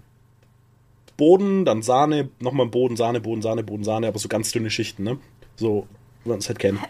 [1.16, 5.02] Boden, dann Sahne, nochmal Boden, Sahne, Boden, Sahne, Boden, Sahne, aber so ganz dünne Schichten,
[5.02, 5.18] ne?
[5.56, 5.86] So,
[6.24, 6.80] wie man es halt kennt.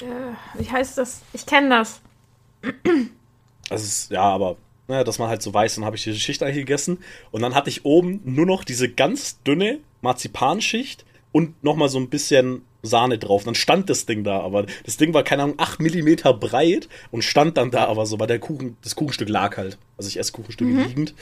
[0.00, 1.22] Äh, wie heißt das?
[1.32, 2.00] Ich kenne das.
[3.68, 4.56] Das ist, ja, aber,
[4.88, 6.98] ne, dass man halt so weiß, dann habe ich diese Schicht eigentlich gegessen.
[7.30, 12.08] Und dann hatte ich oben nur noch diese ganz dünne Marzipanschicht und nochmal so ein
[12.08, 13.44] bisschen Sahne drauf.
[13.44, 17.22] Dann stand das Ding da, aber das Ding war, keine Ahnung, 8 mm breit und
[17.22, 19.78] stand dann da aber so, weil der Kuchen, das Kuchenstück lag halt.
[19.96, 20.84] Also ich esse Kuchenstücke mhm.
[20.84, 21.14] liegend.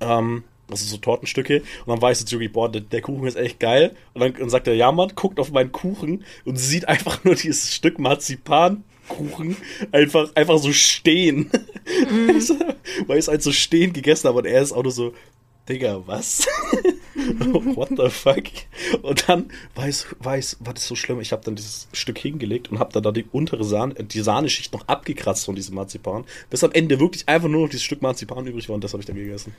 [0.00, 1.62] Ähm, also so Tortenstücke.
[1.84, 3.96] Und dann weiß jetzt Yugi, boah, der, der, Kuchen ist echt geil.
[4.14, 7.34] Und dann, dann sagt er, ja, Mann, guckt auf meinen Kuchen und sieht einfach nur
[7.34, 7.98] dieses Stück
[9.10, 9.56] Marzipankuchen
[9.92, 11.50] einfach, einfach so stehen.
[12.10, 12.28] Mhm.
[13.06, 15.12] Weil ich es halt so stehen gegessen habe und er ist auch nur so,
[15.68, 16.46] Digga, was?
[17.14, 18.44] What the fuck?
[19.02, 21.20] Und dann weiß, weiß, war das so schlimm.
[21.20, 24.72] Ich habe dann dieses Stück hingelegt und habe dann da die untere Sahne, die Sahneschicht
[24.72, 28.46] noch abgekratzt von diesem Marzipan, bis am Ende wirklich einfach nur noch dieses Stück Marzipan
[28.46, 29.54] übrig war und das habe ich dann gegessen.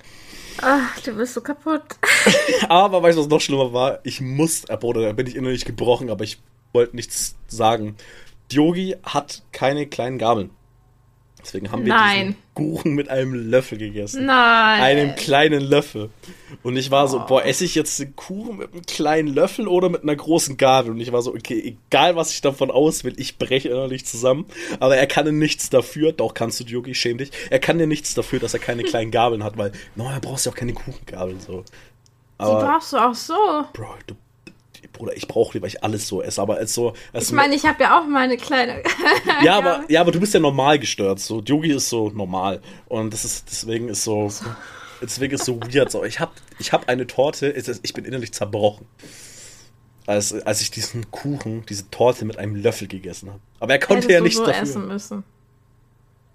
[0.62, 1.84] Ach, du bist so kaputt.
[2.68, 4.00] aber weißt du, was noch schlimmer war?
[4.04, 6.40] Ich muss, äh, Bruder, da bin ich innerlich gebrochen, aber ich
[6.74, 7.96] wollte nichts sagen.
[8.52, 10.52] Diogi hat keine kleinen Gabeln.
[11.44, 12.28] Deswegen haben wir Nein.
[12.28, 14.26] diesen Kuchen mit einem Löffel gegessen.
[14.26, 14.82] Nein.
[14.82, 16.10] Einem kleinen Löffel.
[16.64, 17.26] Und ich war so, oh.
[17.26, 20.92] boah, esse ich jetzt den Kuchen mit einem kleinen Löffel oder mit einer großen Gabel?
[20.92, 24.46] Und ich war so, okay, egal was ich davon auswähle, ich breche innerlich zusammen.
[24.80, 27.32] Aber er kann nichts dafür, doch kannst du, Yogi, schäm dich.
[27.50, 30.46] Er kann ja nichts dafür, dass er keine kleinen Gabeln hat, weil, no, er brauchst
[30.46, 31.64] ja auch keine Kuchengabeln, so.
[32.38, 33.34] Aber, Die brauchst du auch so.
[33.74, 34.16] Bro, du
[34.94, 36.94] Bruder, ich brauche lieber ich alles so esse, aber als so.
[37.14, 38.84] Als ich meine, ich habe ja auch meine kleine.
[39.44, 41.20] ja, aber ja, aber du bist ja normal gestört.
[41.20, 44.32] So, Yogi ist so normal und das ist deswegen ist so,
[45.02, 45.92] deswegen ist so weird.
[45.92, 48.88] So, ich habe ich hab eine Torte, ich bin innerlich zerbrochen.
[50.08, 53.40] Als, als ich diesen Kuchen, diese Torte mit einem Löffel gegessen habe.
[53.60, 54.64] Aber er konnte Hättest ja nichts so dafür.
[54.64, 55.24] Essen müssen.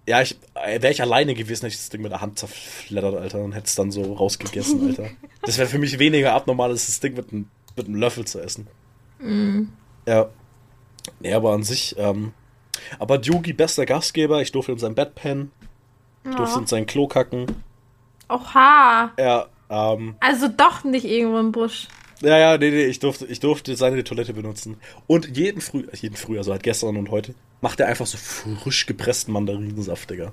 [0.07, 3.17] Ja, ich, äh, wäre ich alleine gewesen, hätte ich das Ding mit der Hand zerfleddert,
[3.17, 5.11] Alter, und hätte es dann so rausgegessen, Alter.
[5.43, 8.41] Das wäre für mich weniger abnormal, als das Ding mit einem mit einem Löffel zu
[8.41, 8.67] essen.
[9.19, 9.71] Mhm.
[10.07, 10.29] Ja.
[11.21, 12.33] Nee, aber an sich, ähm,
[12.99, 15.53] aber Yugi, bester Gastgeber, ich durfte in sein Bett pennen.
[16.25, 16.37] Ich ja.
[16.37, 17.47] durfte in sein Klo kacken.
[18.29, 19.13] Oha.
[19.19, 20.17] Ja, ähm.
[20.21, 21.89] Also doch nicht irgendwo im Busch.
[22.23, 24.79] Ja, ja, nee, nee, ich durfte, ich durfte seine Toilette benutzen.
[25.07, 28.87] Und jeden Früh, jeden Früh, also halt gestern und heute, macht er einfach so frisch
[28.87, 30.33] gepressten Mandarinensaft, Digga.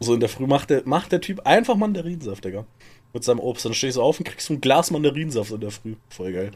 [0.00, 2.64] So in der Früh macht der, macht der Typ einfach Mandarinensaft, Digga
[3.14, 3.64] mit seinem Obst.
[3.64, 5.94] Dann stehst du auf und kriegst ein Glas Mandarinsaft in der Früh.
[6.10, 6.50] Voll geil.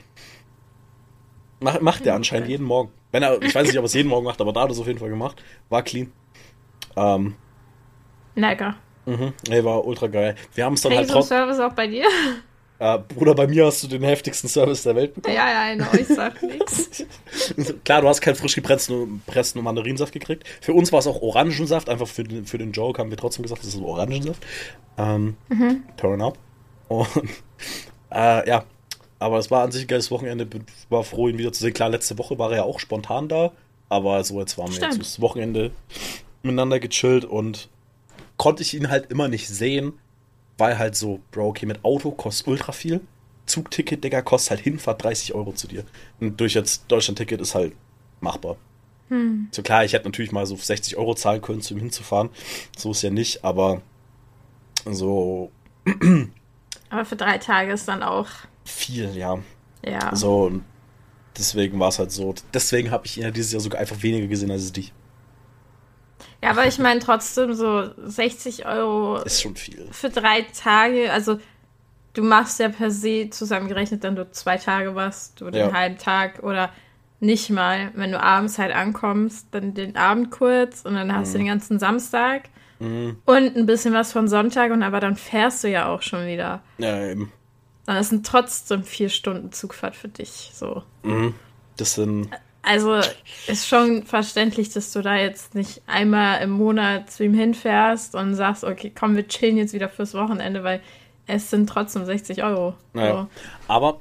[1.60, 2.90] Mach, macht er anscheinend jeden Morgen.
[3.10, 4.72] Wenn er, ich weiß nicht, ob er es jeden Morgen macht, aber da hat er
[4.72, 5.42] es auf jeden Fall gemacht.
[5.70, 6.12] War clean.
[6.96, 7.34] Ähm,
[8.34, 8.76] Lecker.
[9.06, 10.36] Mhm, ey, war ultra geil.
[10.54, 11.38] Wir haben es dann halt trotzdem.
[11.38, 12.04] Service auch bei dir?
[12.80, 15.34] Äh, Bruder, bei mir hast du den heftigsten Service der Welt bekommen.
[15.34, 17.04] Ja, ja, genau, ich sag nichts.
[17.84, 20.44] Klar, du hast keinen frisch gepressten und Mandarinsaft gekriegt.
[20.60, 23.42] Für uns war es auch Orangensaft, einfach für den, für den Joke haben wir trotzdem
[23.42, 24.46] gesagt, das ist Orangensaft.
[24.96, 25.82] Ähm, mhm.
[25.96, 26.38] Turn up.
[26.88, 27.08] Und
[28.10, 28.64] äh, ja,
[29.18, 30.46] aber es war an sich ein geiles Wochenende.
[30.88, 31.74] War froh, ihn wieder zu sehen.
[31.74, 33.52] Klar, letzte Woche war er ja auch spontan da,
[33.88, 35.70] aber so jetzt waren wir jetzt das Wochenende
[36.42, 37.68] miteinander gechillt und
[38.36, 39.94] konnte ich ihn halt immer nicht sehen,
[40.56, 43.00] weil halt so, Bro, okay, mit Auto kostet ultra viel.
[43.46, 45.84] Zugticket, Digga, kostet halt Hinfahrt 30 Euro zu dir.
[46.20, 47.72] Und durch jetzt Deutschland-Ticket ist halt
[48.20, 48.56] machbar.
[49.08, 49.48] Hm.
[49.50, 52.28] So klar, ich hätte natürlich mal so 60 Euro zahlen können, zu ihm hinzufahren.
[52.76, 53.80] So ist ja nicht, aber
[54.84, 55.50] so.
[56.90, 58.28] aber für drei Tage ist dann auch.
[58.64, 59.38] Viel, ja.
[59.84, 60.14] Ja.
[60.14, 60.60] So,
[61.36, 62.34] deswegen war es halt so.
[62.52, 64.92] Deswegen habe ich ja dieses Jahr sogar einfach weniger gesehen als dich.
[66.42, 69.22] Ja, aber ich meine trotzdem so 60 Euro.
[69.22, 69.88] Ist schon viel.
[69.90, 71.38] Für drei Tage, also
[72.14, 75.64] du machst ja per se zusammengerechnet dann du zwei Tage warst oder ja.
[75.66, 76.70] einen halben Tag oder
[77.20, 81.32] nicht mal, wenn du abends halt ankommst, dann den Abend kurz und dann hast mhm.
[81.32, 82.48] du den ganzen Samstag
[82.78, 83.18] mhm.
[83.24, 86.62] und ein bisschen was von Sonntag und aber dann fährst du ja auch schon wieder.
[86.78, 87.32] Ja, eben.
[87.86, 90.82] Dann ist ein trotzdem vier Stunden Zugfahrt für dich, so.
[91.02, 91.34] Mhm.
[91.76, 92.28] Das sind.
[92.62, 93.00] Also
[93.46, 98.34] ist schon verständlich, dass du da jetzt nicht einmal im Monat zu ihm hinfährst und
[98.34, 100.82] sagst, okay, komm, wir chillen jetzt wieder fürs Wochenende, weil
[101.26, 102.74] es sind trotzdem 60 Euro.
[102.92, 103.12] Naja.
[103.22, 103.72] So.
[103.72, 104.00] Aber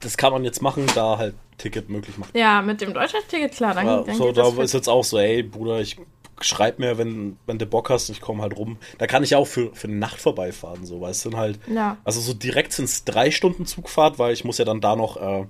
[0.00, 2.34] das kann man jetzt machen, da halt Ticket möglich macht.
[2.34, 3.74] Ja, mit dem Deutschland-Ticket, klar.
[3.74, 5.96] Dann, ja, dann so, da ist jetzt auch so, ey, Bruder, ich
[6.40, 8.78] schreib mir, wenn, wenn du Bock hast, ich komme halt rum.
[8.98, 11.96] Da kann ich auch für, für eine Nacht vorbeifahren, so, weil es sind halt, ja.
[12.04, 15.16] also so direkt sind es drei Stunden Zugfahrt, weil ich muss ja dann da noch
[15.16, 15.46] äh,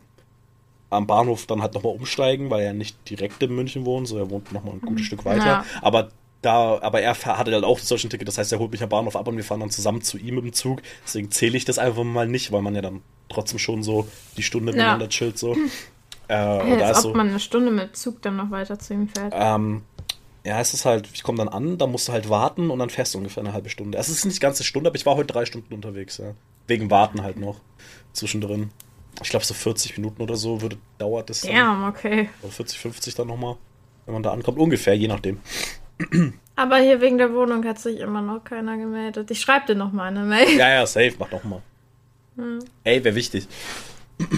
[0.90, 4.31] am Bahnhof dann halt nochmal umsteigen, weil er nicht direkt in München wohnt, so er
[4.31, 5.05] wohnt nochmal ein gutes mhm.
[5.05, 5.46] Stück weiter.
[5.46, 5.64] Ja.
[5.83, 6.11] Aber
[6.42, 8.88] da, aber er hatte halt auch das solche Ticket, das heißt, er holt mich am
[8.88, 10.83] Bahnhof ab und wir fahren dann zusammen zu ihm im Zug.
[11.05, 14.42] Deswegen zähle ich das einfach mal nicht, weil man ja dann trotzdem schon so die
[14.42, 14.77] Stunde ja.
[14.77, 15.57] miteinander chillt so.
[16.29, 19.09] Äh, hey, als ob so, man eine Stunde mit Zug dann noch weiter zu ihm
[19.09, 19.33] fährt.
[19.35, 19.83] Ähm,
[20.44, 22.90] ja, es ist halt, ich komme dann an, da musst du halt warten und dann
[22.90, 23.98] fährst du ungefähr eine halbe Stunde.
[23.98, 26.35] Es ist nicht ganz eine Stunde, aber ich war heute drei Stunden unterwegs, ja.
[26.66, 27.61] Wegen Warten halt noch
[28.12, 28.70] zwischendrin.
[29.22, 31.42] Ich glaube, so 40 Minuten oder so würde, dauert das.
[31.42, 32.29] Ja, okay.
[32.42, 33.57] Oder 40, 50 dann nochmal,
[34.07, 34.59] wenn man da ankommt.
[34.59, 35.40] Ungefähr, je nachdem.
[36.57, 39.31] Aber hier wegen der Wohnung hat sich immer noch keiner gemeldet.
[39.31, 40.57] Ich schreibe dir nochmal eine Mail.
[40.57, 41.62] Ja, ja, safe, mach nochmal.
[42.37, 42.61] Hm.
[42.85, 43.48] Ey, wäre wichtig.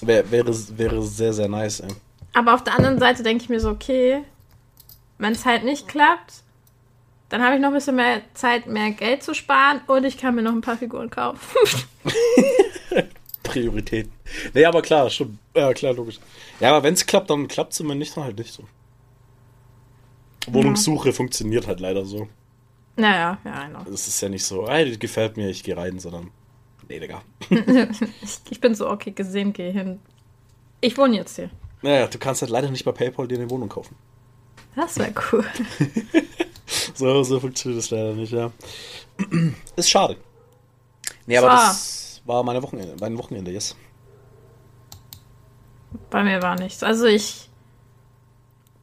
[0.00, 1.88] Wär, wäre, wäre sehr, sehr nice, ey.
[2.32, 4.22] Aber auf der anderen Seite denke ich mir so, okay,
[5.18, 6.42] wenn es halt nicht klappt,
[7.28, 10.34] dann habe ich noch ein bisschen mehr Zeit, mehr Geld zu sparen und ich kann
[10.34, 11.40] mir noch ein paar Figuren kaufen.
[13.42, 14.12] Prioritäten.
[14.54, 15.38] Nee, aber klar, schon.
[15.54, 16.18] Ja, klar, logisch.
[16.60, 18.64] Ja, aber wenn es klappt, dann klappt es immer nicht, dann halt nicht so.
[20.46, 21.14] Wohnungssuche ja.
[21.14, 22.28] funktioniert halt leider so.
[22.96, 23.84] Naja, ja, genau.
[23.92, 26.30] Es ist ja nicht so, ey, das gefällt mir, ich gehe rein, sondern
[26.88, 27.22] Nee, Digga.
[28.50, 30.00] ich bin so, okay, gesehen, geh hin.
[30.80, 31.50] Ich wohne jetzt hier.
[31.82, 33.96] Naja, du kannst halt leider nicht bei PayPal dir eine Wohnung kaufen.
[34.74, 35.44] Das wäre cool.
[36.94, 38.50] so, so funktioniert das leider nicht, ja.
[39.76, 40.16] Ist schade.
[41.26, 41.56] Nee, aber so.
[41.56, 43.76] das war meine Wochenende, mein Wochenende, yes.
[46.10, 46.82] Bei mir war nichts.
[46.82, 47.48] Also ich.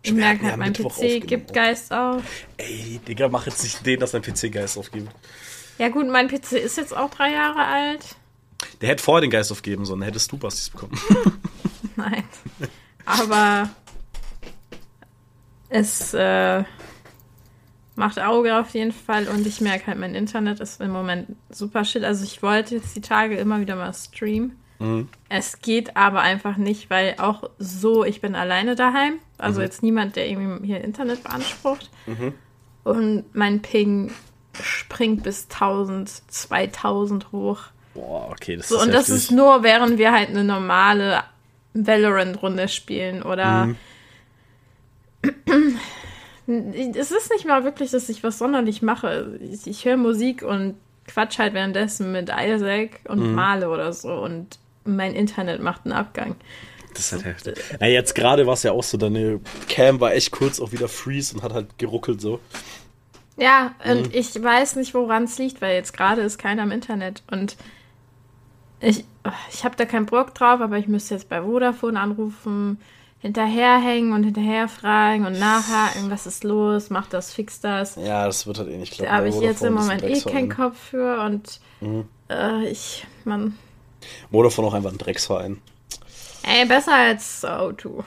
[0.02, 2.22] Ich merke halt, mein PC gibt Geist auf.
[2.58, 5.10] Ey, Digga, mach jetzt nicht den, dass dein PC Geist aufgibt.
[5.80, 8.16] Ja gut, mein PC ist jetzt auch drei Jahre alt.
[8.82, 11.00] Der hätte vorher den Geist aufgeben sollen, dann hättest du Bastis bekommen.
[11.96, 12.24] Nein.
[13.06, 13.70] Aber
[15.70, 16.64] es äh,
[17.96, 21.86] macht Auge auf jeden Fall und ich merke halt, mein Internet ist im Moment super
[21.86, 22.04] shit.
[22.04, 24.58] Also ich wollte jetzt die Tage immer wieder mal streamen.
[24.80, 25.08] Mhm.
[25.30, 29.20] Es geht aber einfach nicht, weil auch so, ich bin alleine daheim.
[29.38, 29.66] Also mhm.
[29.66, 31.90] jetzt niemand, der irgendwie hier Internet beansprucht.
[32.06, 32.34] Mhm.
[32.84, 34.12] Und mein Ping
[34.62, 37.60] springt bis 1000, 2000 hoch.
[37.94, 39.08] Boah, okay, das so, ist Und heftig.
[39.08, 41.24] das ist nur, während wir halt eine normale
[41.76, 43.68] Valorant-Runde spielen oder.
[43.68, 43.78] Mhm.
[46.96, 49.40] es ist nicht mal wirklich, dass ich was sonderlich mache.
[49.42, 50.76] Ich, ich höre Musik und
[51.08, 53.36] quatsch halt währenddessen mit Isaac und mhm.
[53.36, 56.36] male oder so und mein Internet macht einen Abgang.
[56.94, 57.58] Das ist halt heftig.
[57.80, 60.88] Ja, jetzt gerade war es ja auch so, deine Cam war echt kurz auch wieder
[60.88, 62.40] freeze und hat halt geruckelt so.
[63.38, 64.12] Ja, und mhm.
[64.14, 67.24] ich weiß nicht, woran es liegt, weil jetzt gerade ist keiner im Internet.
[67.30, 67.58] Und
[68.80, 69.04] ich,
[69.52, 72.80] ich habe da keinen Bock drauf, aber ich müsste jetzt bei Vodafone anrufen,
[73.20, 77.96] hinterherhängen und hinterher fragen und nachhaken, was ist los, macht das, fix das.
[77.96, 79.12] Ja, das wird halt eh nicht klappen.
[79.12, 82.08] Da habe ich jetzt im Moment eh keinen Kopf für und mhm.
[82.30, 83.58] äh, ich, man.
[84.32, 85.60] Vodafone auch einfach ein Drecksverein.
[86.44, 88.04] Ey, besser als O2.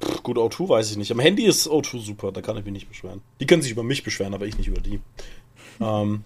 [0.00, 1.10] Pff, gut, O2 weiß ich nicht.
[1.10, 3.20] Am Handy ist O2 super, da kann ich mich nicht beschweren.
[3.40, 5.00] Die können sich über mich beschweren, aber ich nicht über die.
[5.80, 6.22] ähm,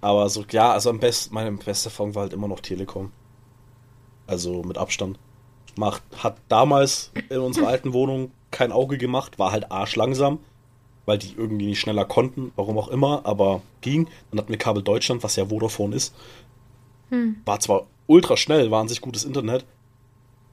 [0.00, 3.12] aber so, ja, also am besten, meine beste Erfahrung war halt immer noch Telekom.
[4.26, 5.18] Also mit Abstand.
[5.76, 10.38] Macht, hat damals in unserer alten Wohnung kein Auge gemacht, war halt arschlangsam,
[11.04, 14.08] weil die irgendwie nicht schneller konnten, warum auch immer, aber ging.
[14.30, 16.14] Dann hatten wir Kabel Deutschland, was ja Vodafone ist.
[17.10, 17.36] Hm.
[17.44, 19.64] War zwar ultra schnell, war an sich gutes Internet,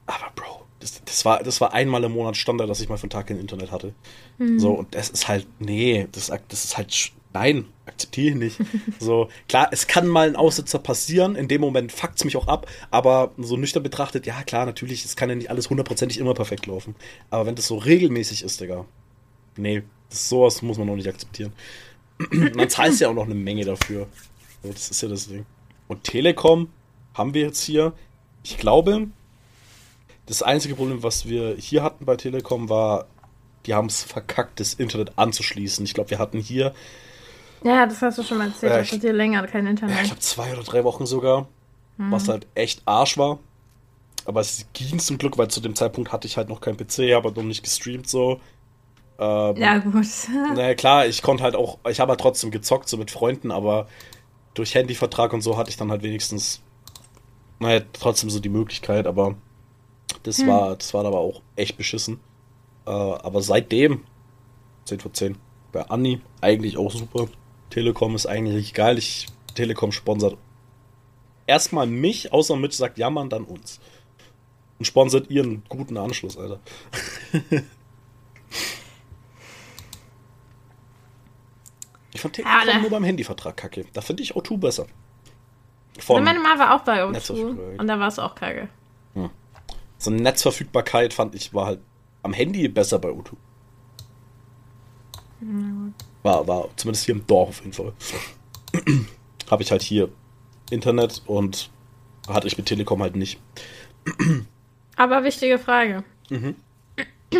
[0.06, 3.10] aber Bro, das, das, war, das war einmal im Monat Standard, dass ich mal von
[3.10, 3.94] Tag kein Internet hatte.
[4.38, 4.58] Mhm.
[4.58, 8.60] So, und das ist halt, nee, das, das ist halt, nein, akzeptiere ich nicht.
[8.98, 12.48] So, klar, es kann mal ein Aussetzer passieren, in dem Moment fuckt es mich auch
[12.48, 16.34] ab, aber so nüchtern betrachtet, ja klar, natürlich, es kann ja nicht alles hundertprozentig immer
[16.34, 16.94] perfekt laufen.
[17.30, 18.84] Aber wenn das so regelmäßig ist, Digga,
[19.56, 21.52] nee, das, sowas muss man noch nicht akzeptieren.
[22.30, 24.06] man zahlt ja auch noch eine Menge dafür.
[24.62, 25.46] So, das ist ja das Ding.
[25.88, 26.68] Und Telekom
[27.14, 27.92] haben wir jetzt hier,
[28.42, 29.08] ich glaube,
[30.26, 33.06] das einzige Problem, was wir hier hatten bei Telekom, war,
[33.66, 35.84] die haben es verkackt, das Internet anzuschließen.
[35.84, 36.74] Ich glaube, wir hatten hier.
[37.64, 38.72] Ja, das hast du schon mal erzählt.
[38.72, 39.96] Das ich- hat hier länger kein Internet.
[39.96, 41.48] Ja, ich glaube, zwei oder drei Wochen sogar.
[41.96, 42.12] Mhm.
[42.12, 43.38] Was halt echt Arsch war.
[44.26, 47.14] Aber es ging zum Glück, weil zu dem Zeitpunkt hatte ich halt noch keinen PC,
[47.14, 48.40] aber noch nicht gestreamt so.
[49.18, 50.06] Ähm, ja, gut.
[50.54, 53.86] Naja, klar, ich konnte halt auch, ich habe halt trotzdem gezockt, so mit Freunden, aber
[54.54, 56.62] durch Handyvertrag und so hatte ich dann halt wenigstens,
[57.60, 59.36] naja, trotzdem so die Möglichkeit, aber
[60.22, 60.48] das Hm.
[60.48, 62.18] war, das war aber auch echt beschissen.
[62.86, 64.04] Äh, aber seitdem,
[64.84, 65.36] 10 vor 10,
[65.72, 67.26] bei Anni eigentlich auch super.
[67.70, 68.98] Telekom ist eigentlich geil.
[68.98, 70.36] Ich, Telekom sponsert
[71.46, 73.80] erstmal mich, außer Mitch sagt jammern, dann uns.
[74.78, 76.60] Und sponsert ihren guten Anschluss, Alter.
[82.12, 82.80] ich fand Telekom Ja, ne.
[82.80, 83.86] nur beim Handyvertrag kacke.
[83.92, 84.86] Da finde ich O2 besser.
[85.94, 87.76] Und Von meine Mama war auch bei Netzverfügbarkeit.
[87.76, 88.68] O2 und da war es auch kacke.
[89.98, 91.80] so Netzverfügbarkeit fand ich war halt
[92.22, 93.34] am Handy besser bei O2.
[96.24, 97.92] War, war zumindest hier im Dorf auf jeden Fall.
[99.50, 100.08] Habe ich halt hier
[100.70, 101.70] Internet und
[102.26, 103.38] hatte ich mit Telekom halt nicht.
[104.96, 106.02] Aber wichtige Frage.
[106.30, 106.56] Mhm.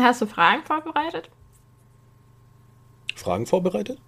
[0.00, 1.30] Hast du Fragen vorbereitet?
[3.14, 3.98] Fragen vorbereitet?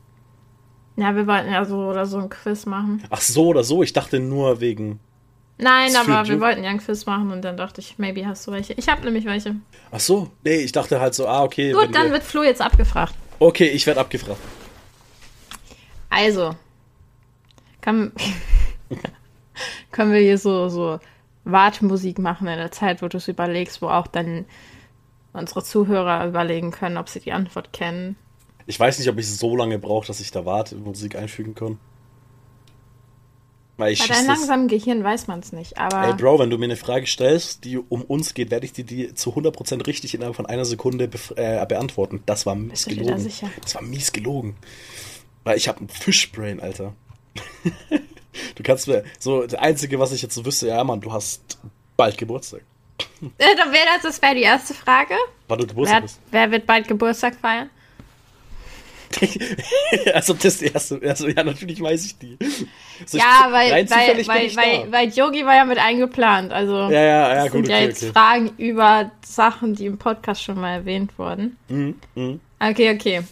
[0.97, 3.03] Ja, wir wollten ja so oder so ein Quiz machen.
[3.11, 5.01] Ach so oder so, ich dachte nur wegen.
[5.59, 8.53] Nein, aber wir wollten ja ein Quiz machen und dann dachte ich, maybe hast du
[8.53, 8.75] welche.
[8.75, 9.57] Ich habe nämlich welche.
[9.91, 11.73] Ach so, nee, ich dachte halt so, ah, okay.
[11.73, 13.15] Gut, dann wir- wird Flo jetzt abgefragt.
[13.39, 14.41] Okay, ich werde abgefragt.
[16.09, 16.55] Also,
[17.81, 18.13] können,
[19.91, 20.99] können wir hier so, so
[21.45, 24.47] Wartemusik machen in der Zeit, wo du es überlegst, wo auch dann
[25.33, 28.17] unsere Zuhörer überlegen können, ob sie die Antwort kennen.
[28.67, 31.79] Ich weiß nicht, ob ich so lange brauche, dass ich da warte, Musik einfügen kann.
[33.79, 36.57] Weil ich Bei deinem langsamen Gehirn weiß man es nicht, aber Ey, Bro, wenn du
[36.57, 40.15] mir eine Frage stellst, die um uns geht, werde ich dir die zu 100% richtig
[40.15, 42.23] innerhalb von einer Sekunde bef- äh, beantworten.
[42.25, 43.23] Das war mies Bist dir da gelogen.
[43.23, 43.51] sicher?
[43.61, 44.57] Das war mies gelogen.
[45.45, 46.95] Weil ich habe ein Fischbrain, Alter.
[48.55, 51.59] du kannst mir, so, das Einzige, was ich jetzt so wüsste, ja, Mann, du hast
[51.99, 52.63] bald Geburtstag.
[53.21, 55.15] äh, wäre das, das wäre die erste Frage.
[55.49, 56.21] Wann du Geburtstag Wer, bist.
[56.31, 57.69] wer wird bald Geburtstag feiern?
[60.15, 62.37] also das erste, also ja, natürlich weiß ich die.
[63.07, 66.53] So, ich ja, bin- weil, weil, weil, ich weil, weil Yogi war ja mit eingeplant.
[66.53, 68.13] Also Ja, ja, ja, das gut, sind ja okay, jetzt okay.
[68.13, 71.57] Fragen über Sachen, die im Podcast schon mal erwähnt wurden.
[71.69, 72.41] Mhm, mhm.
[72.59, 73.23] Okay, okay.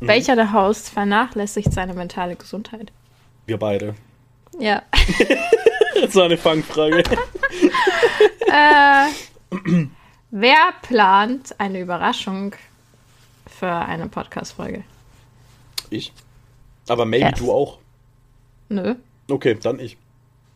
[0.00, 2.92] Welcher der Hosts vernachlässigt seine mentale Gesundheit?
[3.46, 3.94] Wir beide.
[4.58, 4.82] Ja.
[6.00, 6.98] Das war eine Fangfrage.
[8.46, 9.06] äh,
[10.30, 12.52] wer plant eine Überraschung
[13.54, 14.84] für eine Podcast-Folge?
[15.90, 16.12] Ich.
[16.88, 17.38] Aber maybe Yes.
[17.38, 17.78] du auch.
[18.68, 18.94] Nö.
[19.30, 19.96] Okay, dann ich.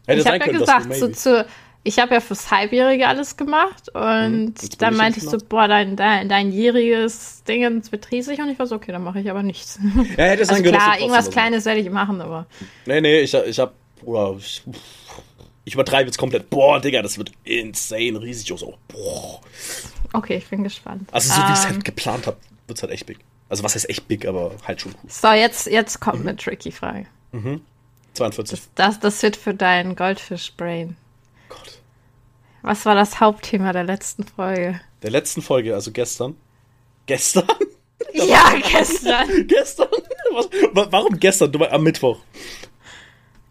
[0.06, 1.16] Hätte ich habe sein ja können, gesagt, dass du so, maybe.
[1.16, 1.46] zu,
[1.84, 5.32] ich habe ja fürs Halbjährige alles gemacht und jetzt bin dann ich meinte ich jetzt
[5.32, 9.04] so, boah, dein, dein, dein jähriges Ding wird riesig und ich war so, okay, dann
[9.04, 9.78] mache ich aber nichts.
[10.16, 12.46] Ja, hätte sein Also können, klar, irgendwas was Kleines werde ich machen, aber.
[12.86, 13.74] Nee, nee, ich, ich hab.
[14.02, 14.36] Oder.
[14.38, 14.62] Ich,
[15.64, 16.48] ich übertreibe jetzt komplett.
[16.50, 18.58] Boah, Digga, das wird insane riesig.
[18.58, 19.40] So, boah.
[20.14, 21.08] okay, ich bin gespannt.
[21.12, 22.36] Also, so wie ich es Ähm, halt geplant habe,
[22.68, 23.18] wird es halt echt big.
[23.48, 25.10] Also, was heißt echt big, aber halt schon cool.
[25.10, 27.06] So, jetzt, jetzt kommt eine tricky Frage.
[28.14, 28.60] 42.
[28.74, 30.96] Das, das wird für dein Goldfish-Brain.
[31.48, 31.80] Gott.
[32.62, 34.80] Was war das Hauptthema der letzten Folge?
[35.02, 36.36] Der letzten Folge, also gestern.
[37.06, 37.46] Gestern?
[38.14, 39.46] Ja, gestern.
[39.48, 39.88] gestern?
[40.32, 41.50] Was, wa- warum gestern?
[41.50, 42.18] Du, am Mittwoch.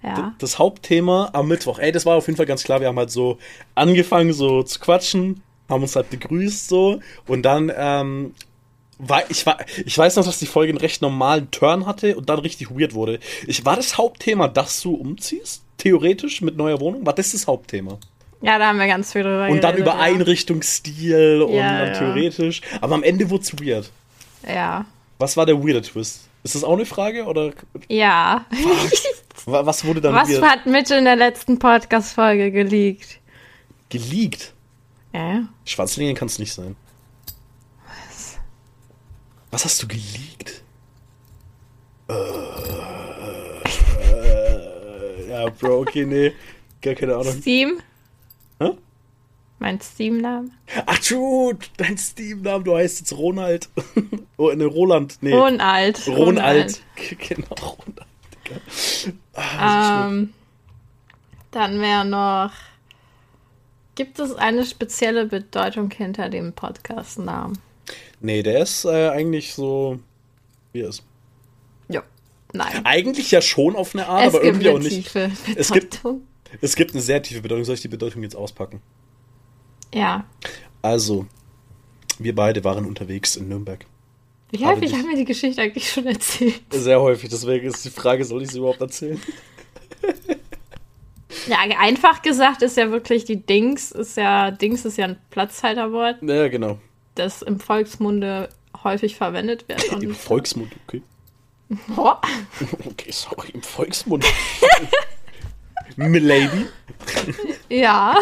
[0.01, 0.34] Ja.
[0.39, 1.80] das Hauptthema am Mittwoch.
[1.80, 2.80] Ey, das war auf jeden Fall ganz klar.
[2.80, 3.38] Wir haben halt so
[3.75, 8.34] angefangen, so zu quatschen, haben uns halt begrüßt so und dann, ähm,
[9.29, 12.39] ich, war, ich weiß noch, dass die Folge einen recht normalen Turn hatte und dann
[12.39, 13.19] richtig weird wurde.
[13.45, 15.63] Ich, war das Hauptthema, dass du umziehst?
[15.77, 17.06] Theoretisch mit neuer Wohnung?
[17.06, 18.00] War das das Hauptthema?
[18.41, 20.00] Ja, da haben wir ganz viel drüber Und dann geredet, über ja.
[20.00, 22.00] Einrichtungsstil und Ja, dann ja.
[22.00, 22.62] theoretisch.
[22.81, 23.91] Aber am Ende wurde es weird.
[24.48, 24.85] Ja.
[25.19, 26.21] Was war der weirde Twist?
[26.43, 27.52] Ist das auch eine Frage oder
[27.89, 28.45] Ja.
[29.45, 30.43] wa- was wurde dann Was weird?
[30.43, 33.19] hat Mitch in der letzten Podcast-Folge geleakt?
[33.89, 34.54] Geleakt?
[35.13, 35.39] Äh?
[35.65, 36.75] Schwanzlinien kann es nicht sein.
[39.52, 39.65] Was?
[39.65, 40.63] Hast du geleakt?
[42.10, 42.13] Äh,
[44.13, 46.33] äh, ja, Bro, okay, nee.
[46.81, 47.33] Gar keine Ahnung.
[47.41, 47.81] Steam?
[48.60, 48.71] Hä?
[49.60, 50.52] Mein Steam-Name?
[50.85, 53.69] Ach, true, dein Steam-Name, du heißt jetzt Ronald.
[54.37, 55.33] oh, ne, Roland, nee.
[55.33, 56.08] Ronald.
[56.08, 56.81] Ronald.
[57.27, 58.08] Genau, Ronald.
[59.33, 60.33] Ah, ähm,
[61.52, 62.52] dann wäre noch.
[63.95, 67.58] Gibt es eine spezielle Bedeutung hinter dem Podcast-Namen?
[68.20, 70.00] Nee, der ist äh, eigentlich so,
[70.74, 71.04] wie er ist.
[71.88, 72.04] Ja,
[72.54, 72.86] nein.
[72.86, 74.96] Eigentlich ja schon auf eine Art, es aber irgendwie auch nicht.
[74.96, 76.02] Tiefe es gibt,
[76.62, 77.65] es gibt eine sehr tiefe Bedeutung.
[77.65, 78.82] Soll ich die Bedeutung jetzt auspacken?
[79.94, 80.26] Ja.
[80.82, 81.26] Also,
[82.20, 83.86] wir beide waren unterwegs in Nürnberg.
[84.52, 86.62] Wie häufig haben wir die Geschichte eigentlich schon erzählt?
[86.72, 89.22] Sehr häufig, deswegen ist die Frage, soll ich sie überhaupt erzählen?
[91.48, 96.18] Ja, einfach gesagt ist ja wirklich die Dings, ist ja, Dings ist ja ein Platzhalterwort.
[96.22, 96.80] Ja, genau.
[97.18, 98.50] Das im Volksmunde
[98.84, 99.84] häufig verwendet wird.
[100.02, 101.02] Im Volksmund, okay.
[101.98, 102.13] Oh.
[102.86, 104.26] Okay, sorry, im Volksmund.
[105.98, 106.68] Milady?
[107.70, 108.15] Ja.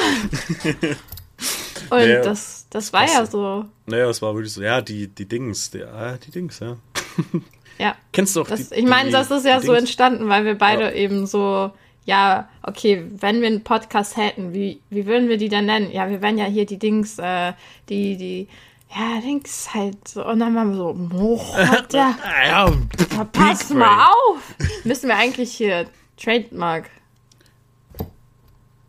[1.90, 3.66] Und naja, das, das war ja so.
[3.86, 6.78] Naja, es war wirklich so, ja, die, die Dings, die, ah, die Dings, ja.
[7.78, 7.96] Ja.
[8.12, 9.66] Kennst du auch das, die, Ich meine, das ist ja Dings?
[9.66, 10.92] so entstanden, weil wir beide ja.
[10.94, 11.72] eben so,
[12.06, 15.92] ja, okay, wenn wir einen Podcast hätten, wie, wie würden wir die dann nennen?
[15.92, 17.54] Ja, wir wären ja hier die Dings, äh,
[17.90, 18.48] die, die,
[18.94, 20.26] ja, Dings halt so.
[20.26, 21.42] Und dann waren wir so, oh,
[21.94, 24.56] ja, ja, pass mal auf.
[24.84, 26.90] Müssen wir eigentlich hier Trademark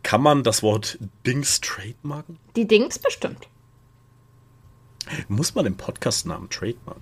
[0.07, 2.39] kann man das Wort Dings trademarken?
[2.55, 3.49] Die Dings bestimmt.
[5.27, 7.01] Muss man den Podcast-Namen trademarken?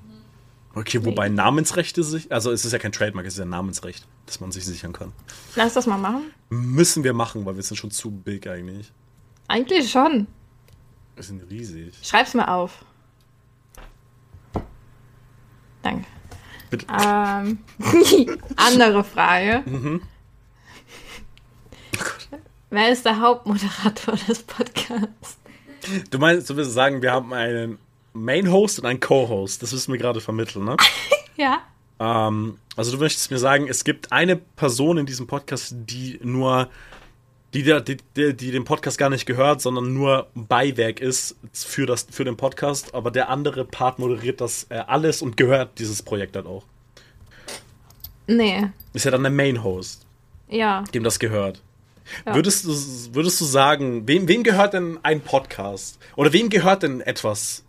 [0.74, 1.36] Okay, wobei nee.
[1.36, 4.66] Namensrechte sich, also es ist ja kein Trademark, es ist ja Namensrecht, dass man sich
[4.66, 5.12] sichern kann.
[5.56, 6.32] Lass das mal machen.
[6.50, 8.92] Müssen wir machen, weil wir sind schon zu big eigentlich.
[9.48, 10.26] Eigentlich schon.
[11.16, 11.94] Wir sind riesig.
[12.04, 12.84] Schreib's mal auf.
[15.82, 16.06] Danke.
[16.70, 16.86] Bitte.
[16.90, 17.60] Ähm,
[18.56, 19.64] andere Frage.
[19.66, 20.02] Mhm.
[22.70, 25.38] Wer ist der Hauptmoderator des Podcasts?
[26.10, 27.78] Du meinst, du willst sagen, wir haben einen
[28.14, 29.62] Main-Host und einen Co-Host.
[29.62, 30.76] Das müssen wir gerade vermitteln, ne?
[31.38, 31.62] ja.
[32.00, 36.70] Ähm, also du möchtest mir sagen, es gibt eine Person in diesem Podcast, die nur,
[37.56, 42.06] die, die, die, die den Podcast gar nicht gehört, sondern nur Beiwerk ist für, das,
[42.12, 46.36] für den Podcast, aber der andere Part moderiert das äh, alles und gehört dieses Projekt
[46.36, 46.66] dann auch.
[48.28, 48.68] Nee.
[48.94, 50.06] Ist ja dann der Main-Host.
[50.50, 50.84] Ja.
[50.94, 51.62] Dem das gehört.
[52.26, 52.36] Ja.
[52.36, 55.98] Würdest, du, würdest du sagen, wem, wem gehört denn ein Podcast?
[56.18, 57.64] Oder wem gehört denn etwas?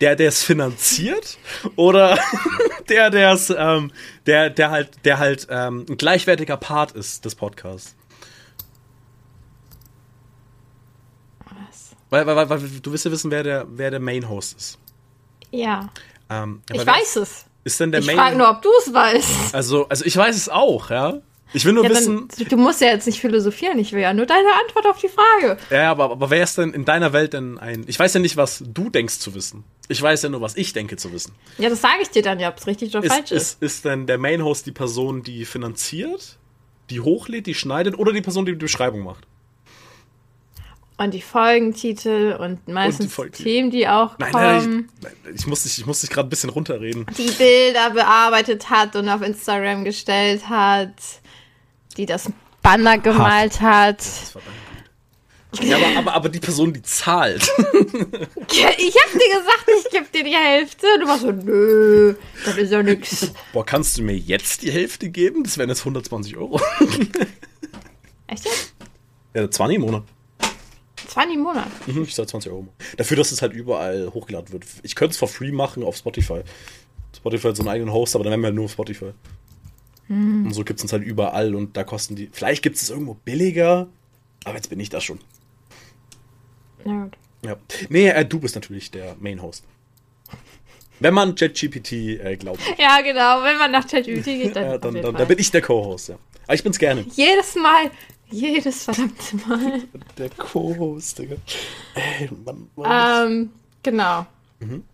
[0.00, 1.38] Der, der es finanziert?
[1.76, 2.18] Oder
[2.88, 3.92] der, der es, ähm,
[4.26, 7.94] der, der halt, der halt ähm, ein gleichwertiger Part ist des Podcasts?
[11.72, 11.96] Was?
[12.12, 14.78] Weil, weil, weil, du willst ja wissen, wer der, wer der Main Host ist.
[15.50, 15.88] Ja.
[16.28, 17.46] Ähm, ich weiß es.
[17.64, 19.54] Ist denn der ich Main frage nur, ob du es weißt.
[19.54, 21.22] Also, also ich weiß es auch, ja.
[21.54, 22.28] Ich will nur ja, wissen.
[22.28, 25.08] Dann, du musst ja jetzt nicht philosophieren, ich will ja nur deine Antwort auf die
[25.08, 25.56] Frage.
[25.70, 27.84] Ja, aber, aber wer ist denn in deiner Welt denn ein.
[27.86, 29.64] Ich weiß ja nicht, was du denkst zu wissen.
[29.88, 31.32] Ich weiß ja nur, was ich denke zu wissen.
[31.56, 33.52] Ja, das sage ich dir dann ja, ob es richtig oder ist, falsch ist.
[33.54, 33.62] ist.
[33.62, 36.36] Ist denn der Main-Host die Person, die finanziert,
[36.90, 39.26] die hochlädt, die schneidet oder die Person, die die Beschreibung macht?
[41.02, 44.88] Und die Folgentitel und meistens und die Themen, die auch nein, kommen.
[45.00, 47.06] Nein, ich, ich muss dich, ich muss dich gerade ein bisschen runterreden.
[47.18, 50.92] Die Bilder bearbeitet hat und auf Instagram gestellt hat
[51.96, 52.30] die das
[52.62, 54.04] Banner gemalt hat.
[55.60, 57.42] Ja, aber, aber, aber die Person, die zahlt.
[57.42, 60.86] ich hab dir gesagt, ich gebe dir die Hälfte.
[60.98, 62.14] Du warst so, nö,
[62.46, 63.32] das ist ja nix.
[63.52, 65.44] Boah, kannst du mir jetzt die Hälfte geben?
[65.44, 66.58] Das wären jetzt 120 Euro.
[68.28, 68.74] Echt jetzt?
[69.34, 70.04] Ja, 20 im Monat.
[71.12, 71.68] 20 im Monat?
[71.86, 72.68] Mhm, ich zahle 20 Euro.
[72.96, 74.64] Dafür, dass es halt überall hochgeladen wird.
[74.82, 76.42] Ich könnte es for free machen auf Spotify.
[77.14, 79.12] Spotify hat so einen eigenen Host, aber dann wären wir halt nur auf Spotify.
[80.08, 80.46] Hm.
[80.46, 82.28] Und so gibt es uns halt überall und da kosten die.
[82.32, 83.88] Vielleicht gibt es es irgendwo billiger,
[84.44, 85.20] aber jetzt bin ich das schon.
[86.84, 87.16] Ja, gut.
[87.44, 87.56] Ja.
[87.88, 89.64] Nee, äh, du bist natürlich der Main-Host.
[91.00, 92.60] Wenn man ChatGPT äh, glaubt.
[92.78, 93.42] Ja, genau.
[93.42, 96.18] Wenn man nach ChatGPT geht, dann, ja, dann, dann, dann, bin ich der Co-Host, ja.
[96.44, 97.04] Aber ich bin's gerne.
[97.14, 97.90] Jedes Mal.
[98.32, 99.82] Jedes verdammte Mal.
[100.18, 101.36] Der Co-Host, Digga.
[101.94, 103.30] Ey, Mann, Mann.
[103.30, 103.50] Ähm,
[103.82, 104.26] genau.
[104.60, 104.84] Mhm.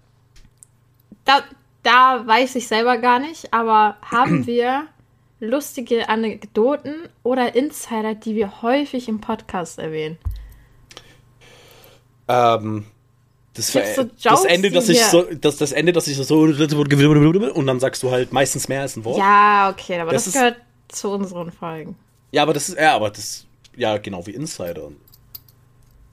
[1.25, 1.43] Da,
[1.83, 4.89] da weiß ich selber gar nicht, aber haben wir
[5.41, 10.19] lustige Anekdoten oder Insider, die wir häufig im Podcast erwähnen?
[12.27, 12.85] Ähm,
[13.55, 17.67] das, so Jokes, das Ende, dass ich so, das, das Ende, dass ich so und
[17.67, 19.19] dann sagst du halt meistens mehr als ein Wort.
[19.19, 20.57] Ja, okay, aber Das das, gehört
[20.89, 21.97] zu unseren Folgen.
[22.31, 24.91] Ja, aber das ist, ja, aber das, ja, genau wie Insider.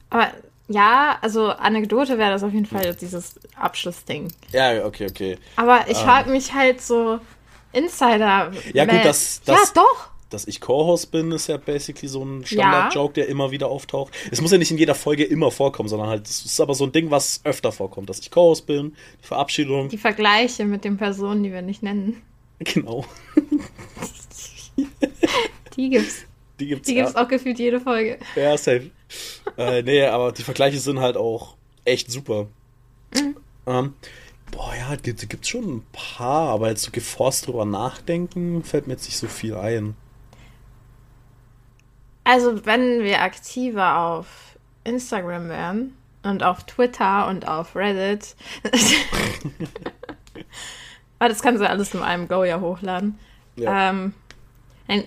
[0.09, 0.31] Aber
[0.67, 4.31] ja, also Anekdote wäre das auf jeden Fall dieses Abschlussding.
[4.51, 5.37] Ja, okay, okay.
[5.57, 7.19] Aber ich frage mich halt so,
[7.73, 8.51] Insider.
[8.73, 10.09] Ja, gut, Mail- das- Ja, doch.
[10.29, 14.13] dass ich Co-Host bin, ist ja basically so ein Standard-Joke, der immer wieder auftaucht.
[14.31, 16.85] Es muss ja nicht in jeder Folge immer vorkommen, sondern halt, es ist aber so
[16.85, 19.89] ein Ding, was öfter vorkommt, dass ich Co-Host bin, die Verabschiedung.
[19.89, 22.21] Die Vergleiche mit den Personen, die wir nicht nennen.
[22.59, 23.05] Genau.
[25.77, 26.25] Die gibt's.
[26.59, 27.03] Die gibt's, Die ja.
[27.03, 28.17] gibt's auch gefühlt jede Folge.
[28.35, 28.89] Ja, safe.
[29.57, 32.47] äh, nee, aber die Vergleiche sind halt auch echt super.
[33.13, 33.35] Mhm.
[33.67, 33.93] Ähm,
[34.51, 38.93] boah, ja, gibt, gibt's schon ein paar, aber jetzt so geforst drüber nachdenken, fällt mir
[38.93, 39.95] jetzt nicht so viel ein.
[42.23, 48.35] Also, wenn wir aktiver auf Instagram wären und auf Twitter und auf Reddit.
[51.19, 53.17] Aber das kannst du alles in einem Go ja hochladen.
[53.55, 53.89] Ja.
[53.89, 54.13] Ähm,
[54.87, 55.03] ein,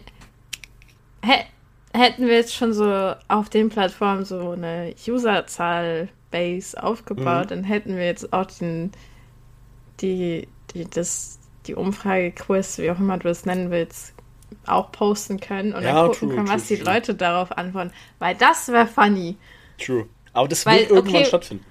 [1.23, 8.07] hätten wir jetzt schon so auf den Plattformen so eine Userzahl-Base aufgebaut, dann hätten wir
[8.07, 8.93] jetzt auch den,
[10.01, 14.15] die, die, das, die Umfrage-Quiz, wie auch immer du es nennen willst,
[14.67, 16.95] auch posten können und Ja, dann gucken true, können, true, was die true.
[16.95, 17.93] Leute darauf antworten.
[18.19, 19.37] Weil das wäre funny.
[19.79, 20.07] True.
[20.33, 21.65] Aber das Weil, wird irgendwann okay, stattfinden.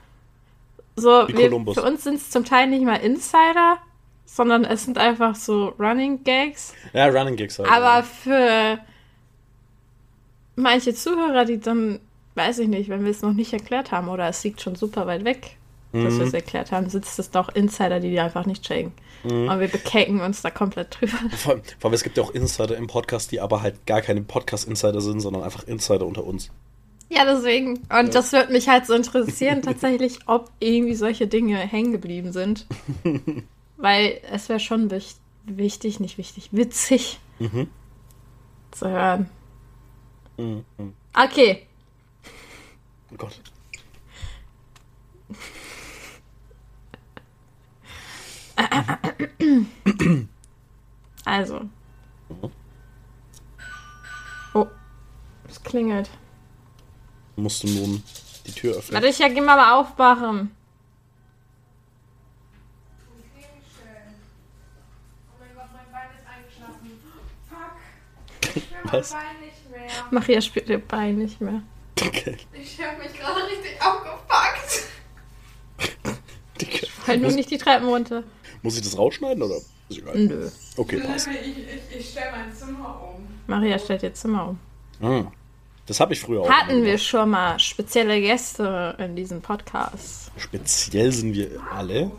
[0.96, 3.78] So, wir, für uns sind es zum Teil nicht mal Insider,
[4.26, 6.74] sondern es sind einfach so Running Gags.
[6.94, 7.70] Ja, Running Gigs halt.
[7.70, 8.02] Aber ja.
[8.04, 8.80] für
[10.58, 12.00] manche Zuhörer, die dann,
[12.36, 15.08] weiß ich nicht, wenn wir es noch nicht erklärt haben oder es liegt schon super
[15.08, 15.56] weit weg,
[15.94, 16.20] dass Mhm.
[16.20, 18.92] wir es erklärt haben, sitzt es doch Insider, die die einfach nicht checken.
[19.24, 19.48] Mhm.
[19.50, 21.18] Und wir bekecken uns da komplett drüber.
[21.38, 24.02] Vor, allem- vor allem, es gibt ja auch Insider im Podcast, die aber halt gar
[24.02, 26.50] keine Podcast-Insider sind, sondern einfach Insider unter uns.
[27.10, 27.80] Ja, deswegen.
[27.90, 32.68] Und das würde mich halt so interessieren, tatsächlich, ob irgendwie solche Dinge hängen geblieben sind.
[33.78, 37.70] Weil es wäre schon wich wichtig, nicht wichtig, witzig Mhm.
[38.72, 39.30] zu hören.
[40.38, 40.64] Mhm.
[41.14, 41.68] Okay,
[43.12, 43.40] Oh Gott.
[51.26, 51.60] also.
[52.30, 52.52] Mhm.
[54.54, 54.68] Oh,
[55.48, 56.10] es klingelt.
[57.36, 58.04] Musst du nun
[58.46, 58.96] die Tür öffnen.
[58.96, 60.52] Warte, ich ja, geh mal aufwachen.
[65.30, 65.92] Oh mein Gott, mein
[69.12, 69.37] Bein
[70.12, 71.62] Maria spürt ihr Bein nicht mehr.
[72.02, 72.38] Okay.
[72.54, 74.84] Ich hab mich gerade richtig aufgepackt.
[76.62, 76.88] Dicke.
[76.88, 78.24] Fall nur Muss, nicht die Treppen runter.
[78.62, 79.58] muss ich das rausschneiden oder?
[79.90, 80.18] Ist egal.
[80.18, 80.50] Nö.
[80.76, 81.28] Okay, passt.
[81.28, 83.28] Ich, ich, ich stelle mein Zimmer um.
[83.48, 84.60] Maria stellt ihr Zimmer um.
[85.00, 85.28] Mhm.
[85.86, 86.50] Das habe ich früher auch.
[86.50, 90.32] Hatten wir schon mal spezielle Gäste in diesem Podcast?
[90.36, 92.12] Speziell sind wir alle,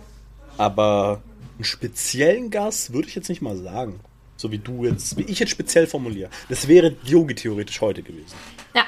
[0.56, 1.20] aber
[1.56, 4.00] einen speziellen Gast würde ich jetzt nicht mal sagen.
[4.38, 6.30] So wie du jetzt, wie ich jetzt speziell formuliere.
[6.48, 8.36] Das wäre Yogi theoretisch heute gewesen.
[8.72, 8.84] Ja.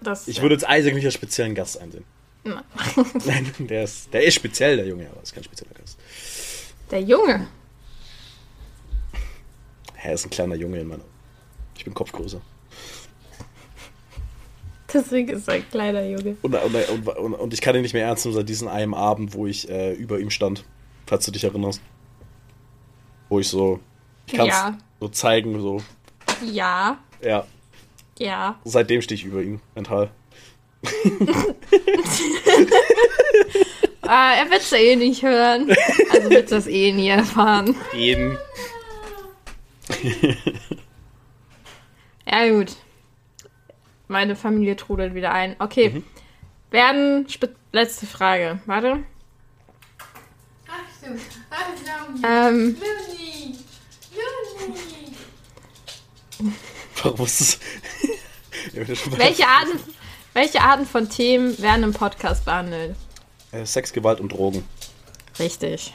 [0.00, 2.04] Das, Ich würde jetzt Isaac nicht als speziellen Gast einsehen.
[2.44, 2.64] Na.
[3.26, 5.98] Nein, der ist, der ist speziell, der Junge, aber ist kein spezieller Gast.
[6.90, 7.46] Der Junge.
[10.02, 11.04] Er ist ein kleiner Junge in meiner.
[11.76, 12.40] Ich bin kopfgrößer.
[14.94, 16.38] Deswegen ist er ein kleiner Junge.
[16.40, 19.34] Und, und, und, und, ich kann ihn nicht mehr ernst nehmen seit diesem einen Abend,
[19.34, 20.64] wo ich äh, über ihm stand.
[21.06, 21.82] Falls du dich erinnerst.
[23.28, 23.80] Wo ich so.
[24.26, 24.78] Ich kann es Ja.
[25.00, 25.82] So zeigen, so.
[26.44, 26.98] Ja.
[27.22, 27.46] Ja,
[28.18, 28.58] Ja.
[28.64, 30.10] seitdem stehe ich über ihm mental.
[34.08, 35.74] Ah, er wird es eh nicht hören.
[36.12, 37.74] Also wird das eh nie erfahren.
[37.92, 38.38] Jeden.
[42.24, 42.76] Ja, gut.
[44.08, 45.56] Meine Familie trudelt wieder ein.
[45.58, 45.90] Okay.
[45.90, 46.04] Mhm.
[46.70, 47.26] Werden.
[47.72, 48.60] Letzte Frage.
[48.66, 49.02] Warte.
[50.68, 51.16] Achtung,
[51.50, 52.22] Achtung.
[52.24, 52.76] Ähm.
[52.78, 53.35] Luni.
[57.02, 57.58] Warum ist das?
[58.72, 59.78] Ja, welche, Arten,
[60.32, 62.96] welche Arten von Themen werden im Podcast behandelt?
[63.52, 64.64] Äh, Sex, Gewalt und Drogen.
[65.38, 65.94] Richtig.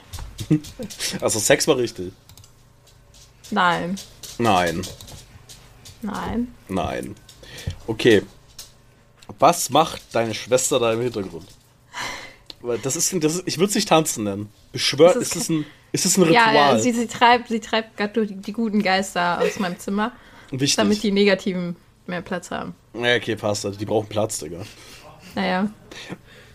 [1.22, 2.14] Also Sex war richtig.
[3.50, 3.96] Nein.
[4.38, 4.82] Nein,
[6.02, 6.48] Nein.
[6.68, 7.16] nein.
[7.88, 8.24] Okay.
[9.40, 11.48] Was macht deine Schwester da im Hintergrund?
[12.62, 14.50] Weil das ist, das ist ich würde es nicht tanzen nennen.
[14.72, 16.56] Beschwört, Das ist, ist es ein, ist es ein Ritual?
[16.56, 20.12] Ja, sie, sie treibt, sie treibt gerade die, die guten Geister aus meinem Zimmer,
[20.52, 20.76] Wichtig.
[20.76, 21.76] damit die negativen
[22.08, 22.76] mehr Platz haben.
[22.94, 23.66] ja, okay, passt.
[23.66, 24.64] Also die brauchen Platz, Digga.
[25.36, 25.70] Naja.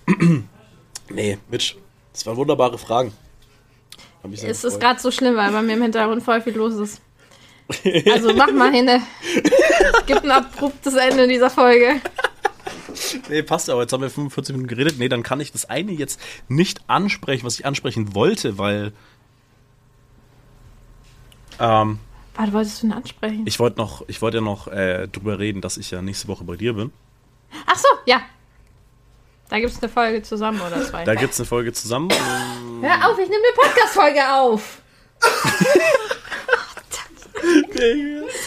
[1.09, 1.76] Nee, Mitch,
[2.12, 3.12] das waren wunderbare Fragen.
[4.32, 7.01] Es ist gerade so schlimm, weil bei mir im Hintergrund voll viel los ist.
[8.12, 8.88] Also mach mal hin.
[10.07, 12.01] Gibt ein abruptes Ende dieser Folge.
[13.28, 13.82] Nee, passt aber.
[13.82, 14.99] Jetzt haben wir 45 Minuten geredet.
[14.99, 18.92] Nee, dann kann ich das eine jetzt nicht ansprechen, was ich ansprechen wollte, weil.
[21.59, 21.99] Ähm,
[22.37, 23.45] Warte, wolltest du ihn ansprechen?
[23.47, 26.45] ich wollte noch, ich wollte ja noch äh, drüber reden, dass ich ja nächste Woche
[26.45, 26.93] bei dir bin.
[27.66, 28.20] Ach so, ja.
[29.49, 31.05] Da gibt es eine Folge zusammen oder zwei.
[31.05, 32.11] Da gibt's eine Folge zusammen.
[32.82, 34.82] Hör auf, ich nehme eine Podcast-Folge auf.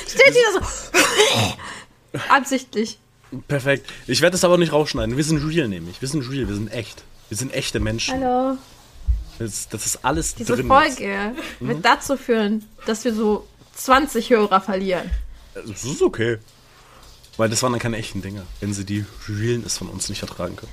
[0.07, 2.19] Steht da so.
[2.29, 2.99] Absichtlich.
[3.47, 3.89] Perfekt.
[4.07, 5.15] Ich werde das aber nicht rausschneiden.
[5.15, 6.01] Wir sind real nämlich.
[6.01, 7.03] Wir sind real, wir sind echt.
[7.29, 8.23] Wir sind echte Menschen.
[8.23, 8.57] Hallo.
[9.37, 10.67] Das, das ist alles Diese drin.
[10.67, 13.47] Folge wird dazu führen, dass wir so
[13.79, 15.09] 20 Hörer verlieren.
[15.53, 16.37] Das ist okay.
[17.37, 20.55] Weil das waren dann keine echten Dinge, wenn sie die Realness von uns nicht ertragen
[20.57, 20.71] können.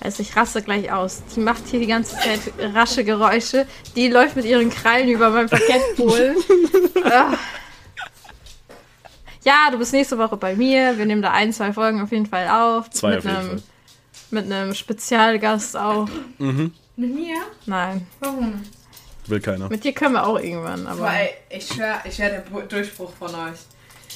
[0.00, 1.22] Also ich raste gleich aus.
[1.36, 2.40] Die macht hier die ganze Zeit
[2.74, 3.66] rasche Geräusche.
[3.94, 6.36] Die läuft mit ihren Krallen über meinem Parkettbohlen.
[7.04, 7.36] Ah.
[9.42, 10.96] ja, du bist nächste Woche bei mir.
[10.96, 12.88] Wir nehmen da ein, zwei Folgen auf jeden Fall auf.
[12.90, 13.62] Zwei mit auf jeden einem, Fall.
[14.30, 16.08] Mit einem Spezialgast auch.
[16.38, 17.36] Mit mir?
[17.66, 18.62] Nein, Warum?
[19.32, 19.68] Will keiner.
[19.70, 20.86] mit dir können wir auch irgendwann.
[20.86, 23.58] Aber Weil ich schwör, ich der Bu- Durchbruch von euch.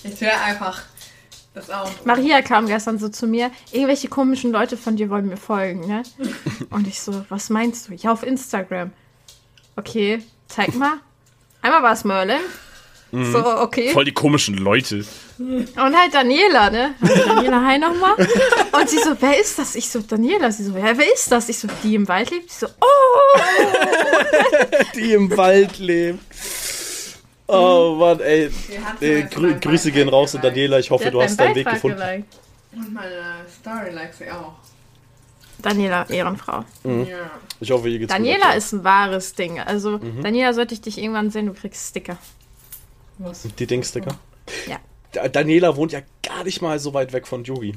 [0.04, 0.82] Ich wäre einfach
[1.54, 1.90] das auch.
[2.04, 6.02] Maria kam gestern so zu mir, irgendwelche komischen Leute von dir wollen mir folgen, ne?
[6.70, 7.94] Und ich so, was meinst du?
[7.94, 8.92] Ja, auf Instagram.
[9.76, 10.98] Okay, zeig mal.
[11.62, 12.40] Einmal war es Merlin.
[13.12, 13.90] So, okay.
[13.90, 15.04] Voll die komischen Leute.
[15.38, 16.94] Und halt Daniela, ne?
[17.00, 18.14] Daniela, hi nochmal.
[18.16, 19.74] Und sie so, wer ist das?
[19.76, 20.50] Ich so, Daniela.
[20.50, 21.48] Sie so, ja, wer ist das?
[21.48, 22.50] Ich so, die im Wald lebt?
[22.50, 23.38] Sie so, oh!
[24.94, 26.18] Die im Wald lebt.
[27.48, 28.50] Oh Mann, ey.
[29.00, 30.78] Äh, grü Grüße gehen raus an Daniela.
[30.80, 31.96] Ich hoffe, du hast deinen Weg gefunden.
[31.98, 32.26] geliked.
[32.74, 34.52] Und meine Story likes sie auch.
[35.62, 36.64] Daniela, Ehrenfrau.
[36.82, 37.06] Mhm.
[37.60, 38.56] Ich hoffe, ihr geht's Daniela gut.
[38.56, 39.60] ist ein wahres Ding.
[39.60, 40.22] Also, Mhm.
[40.22, 42.18] Daniela, sollte ich dich irgendwann sehen, du kriegst Sticker.
[43.18, 43.42] Was?
[43.58, 44.18] Die Dingsticker.
[44.68, 44.78] Ja.
[45.12, 47.74] Da- Daniela wohnt ja gar nicht mal so weit weg von Yogi.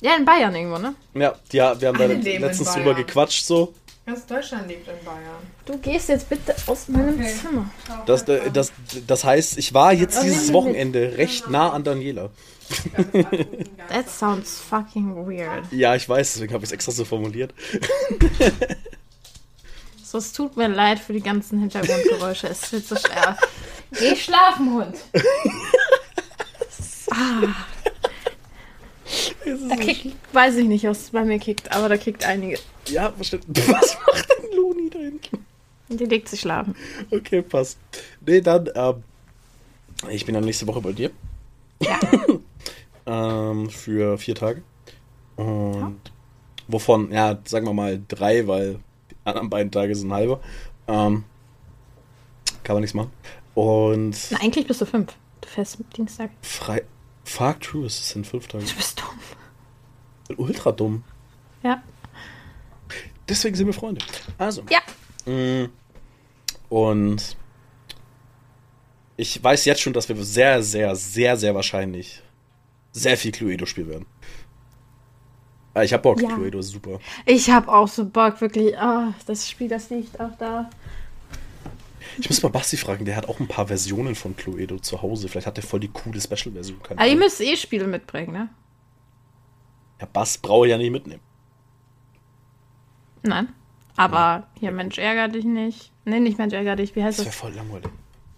[0.00, 0.94] Ja, in Bayern irgendwo, ne?
[1.14, 3.74] Ja, ja wir haben da Alle in letztens drüber gequatscht so.
[4.06, 5.42] Ganz Deutschland lebt in Bayern.
[5.66, 7.34] Du gehst jetzt bitte aus meinem Okay.
[7.42, 7.70] Zimmer.
[8.06, 8.72] Das, äh, das,
[9.06, 12.30] das heißt, ich war jetzt dieses Wochenende recht nah an Daniela.
[13.88, 15.70] That sounds fucking weird.
[15.72, 17.52] Ja, ich weiß, deswegen habe ich es extra so formuliert.
[20.10, 22.48] So, es tut mir leid für die ganzen Hintergrundgeräusche.
[22.48, 23.36] Es wird so schwer.
[23.92, 24.96] Geh schlafen, Hund.
[27.10, 27.54] Ah.
[29.68, 32.58] Da kickt, weiß ich nicht, was bei mir kickt, aber da kickt einige.
[32.86, 33.42] Ja, versteht.
[33.48, 35.46] Was macht denn Loni da hinten?
[35.88, 36.74] Die legt sich schlafen.
[37.10, 37.78] Okay, passt.
[38.26, 39.02] Nee, dann, ähm,
[40.10, 41.10] ich bin dann nächste Woche bei dir.
[41.80, 41.98] Ja.
[43.50, 44.62] ähm, für vier Tage.
[45.36, 46.00] Und
[46.66, 48.80] wovon, ja, sagen wir mal drei, weil
[49.10, 50.40] die anderen beiden Tage sind halber.
[50.86, 51.24] Ähm,
[52.64, 53.12] kann man nichts machen.
[53.58, 55.12] Und Na, eigentlich bist du fünf.
[55.40, 56.30] Du fährst mit Dienstag.
[56.42, 56.84] frei.
[57.24, 58.64] Fuck true, es sind fünf Tage.
[58.64, 60.36] Du bist dumm.
[60.38, 61.02] Ultra dumm.
[61.64, 61.82] Ja.
[63.28, 64.00] Deswegen sind wir Freunde.
[64.38, 64.62] Also.
[64.70, 64.80] Ja.
[65.30, 65.70] Mm.
[66.68, 67.36] Und
[69.16, 72.22] ich weiß jetzt schon, dass wir sehr, sehr, sehr, sehr wahrscheinlich
[72.92, 74.06] sehr viel Cluedo spielen werden.
[75.74, 76.28] Äh, Ich hab Bock, Ja.
[76.28, 77.00] Cluedo ist super.
[77.26, 78.78] Ich hab auch so Bock, wirklich.
[78.78, 80.70] Ah, das Spiel, das liegt auch da.
[82.18, 85.28] Ich muss mal Basti fragen, der hat auch ein paar Versionen von Cluedo zu Hause.
[85.28, 86.78] Vielleicht hat der voll die coole Special-Version.
[86.90, 88.48] Aber ihr müsst eh Spiele mitbringen, ne?
[90.00, 91.20] Ja, Bass brauche ich ja nicht mitnehmen.
[93.22, 93.48] Nein.
[93.96, 95.92] Aber hier, Mensch, ärger dich nicht.
[96.04, 96.94] Nee, nicht Mensch, ärger dich.
[96.94, 97.40] Wie heißt Das wäre das?
[97.40, 97.90] voll langweilig.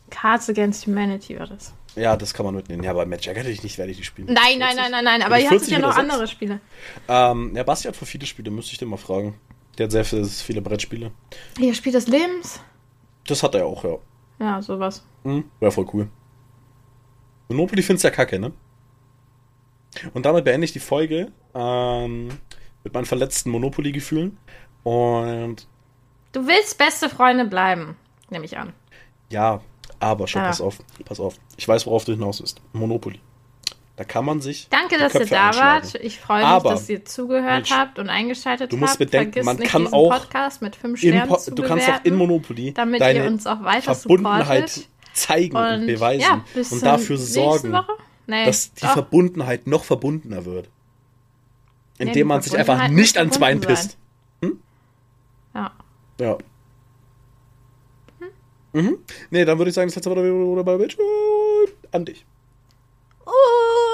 [0.09, 1.75] Cards Against Humanity war das.
[1.97, 2.83] Ja, das kann man mitnehmen.
[2.83, 4.29] Ja, aber Match ärgere dich nicht, werde ich die spielen.
[4.33, 5.23] Nein, nein, nein, nein, nein.
[5.23, 6.61] Aber ihr hattet 40 ja noch andere Spiele.
[7.09, 9.35] Ähm, ja, Basti hat für viele Spiele, müsste ich den mal fragen.
[9.77, 11.11] Der hat sehr viele, Brettspiele.
[11.59, 12.61] Hier, Spiel des Lebens.
[13.31, 13.97] Das hat er auch, ja.
[14.41, 15.05] Ja, sowas.
[15.23, 15.45] Mhm.
[15.61, 16.09] Wäre voll cool.
[17.49, 18.53] Monopoly findest ja kacke, ne?
[20.15, 22.29] Und damit beende ich die Folge ähm,
[22.85, 24.37] mit meinen verletzten Monopoly-Gefühlen.
[24.83, 25.67] Und
[26.33, 27.97] Du willst beste Freunde bleiben,
[28.31, 28.73] nehme ich an.
[29.31, 29.61] ja,
[30.01, 30.47] aber schau, Ja.
[30.47, 31.35] pass auf, pass auf.
[31.57, 32.61] Ich weiß, worauf du hinaus willst.
[32.73, 33.21] Monopoly.
[34.01, 34.67] Da kann man sich.
[34.71, 35.85] Danke, dass ihr Köpfe da einschlagen.
[35.85, 35.95] wart.
[36.03, 38.99] Ich freue mich, Aber, dass ihr zugehört Mensch, habt und eingeschaltet du musst habt.
[39.01, 42.03] bedenken, Vergisst man nicht, kann auch Podcast mit fünf Sternen Po- zu du kannst auch
[42.05, 44.91] in Monopoly damit deine ihr uns auch weiter Verbundenheit supportet.
[45.13, 47.79] zeigen und, Und beweisen ja, und dafür sorgen?
[48.27, 48.93] Nee, dass die doch.
[48.95, 50.71] Verbundenheit noch verbundener wird.
[51.99, 53.99] Nee, Indem die man sich einfach nicht ans Bein pisst.
[55.55, 55.73] Ja.
[56.19, 56.39] Ja.
[58.73, 58.97] Mhm.
[59.29, 60.97] Nee, dann würde ich sagen, das letzte Mal wieder bei Bitch
[61.93, 62.25] an dich.
[63.27, 63.90] Uh.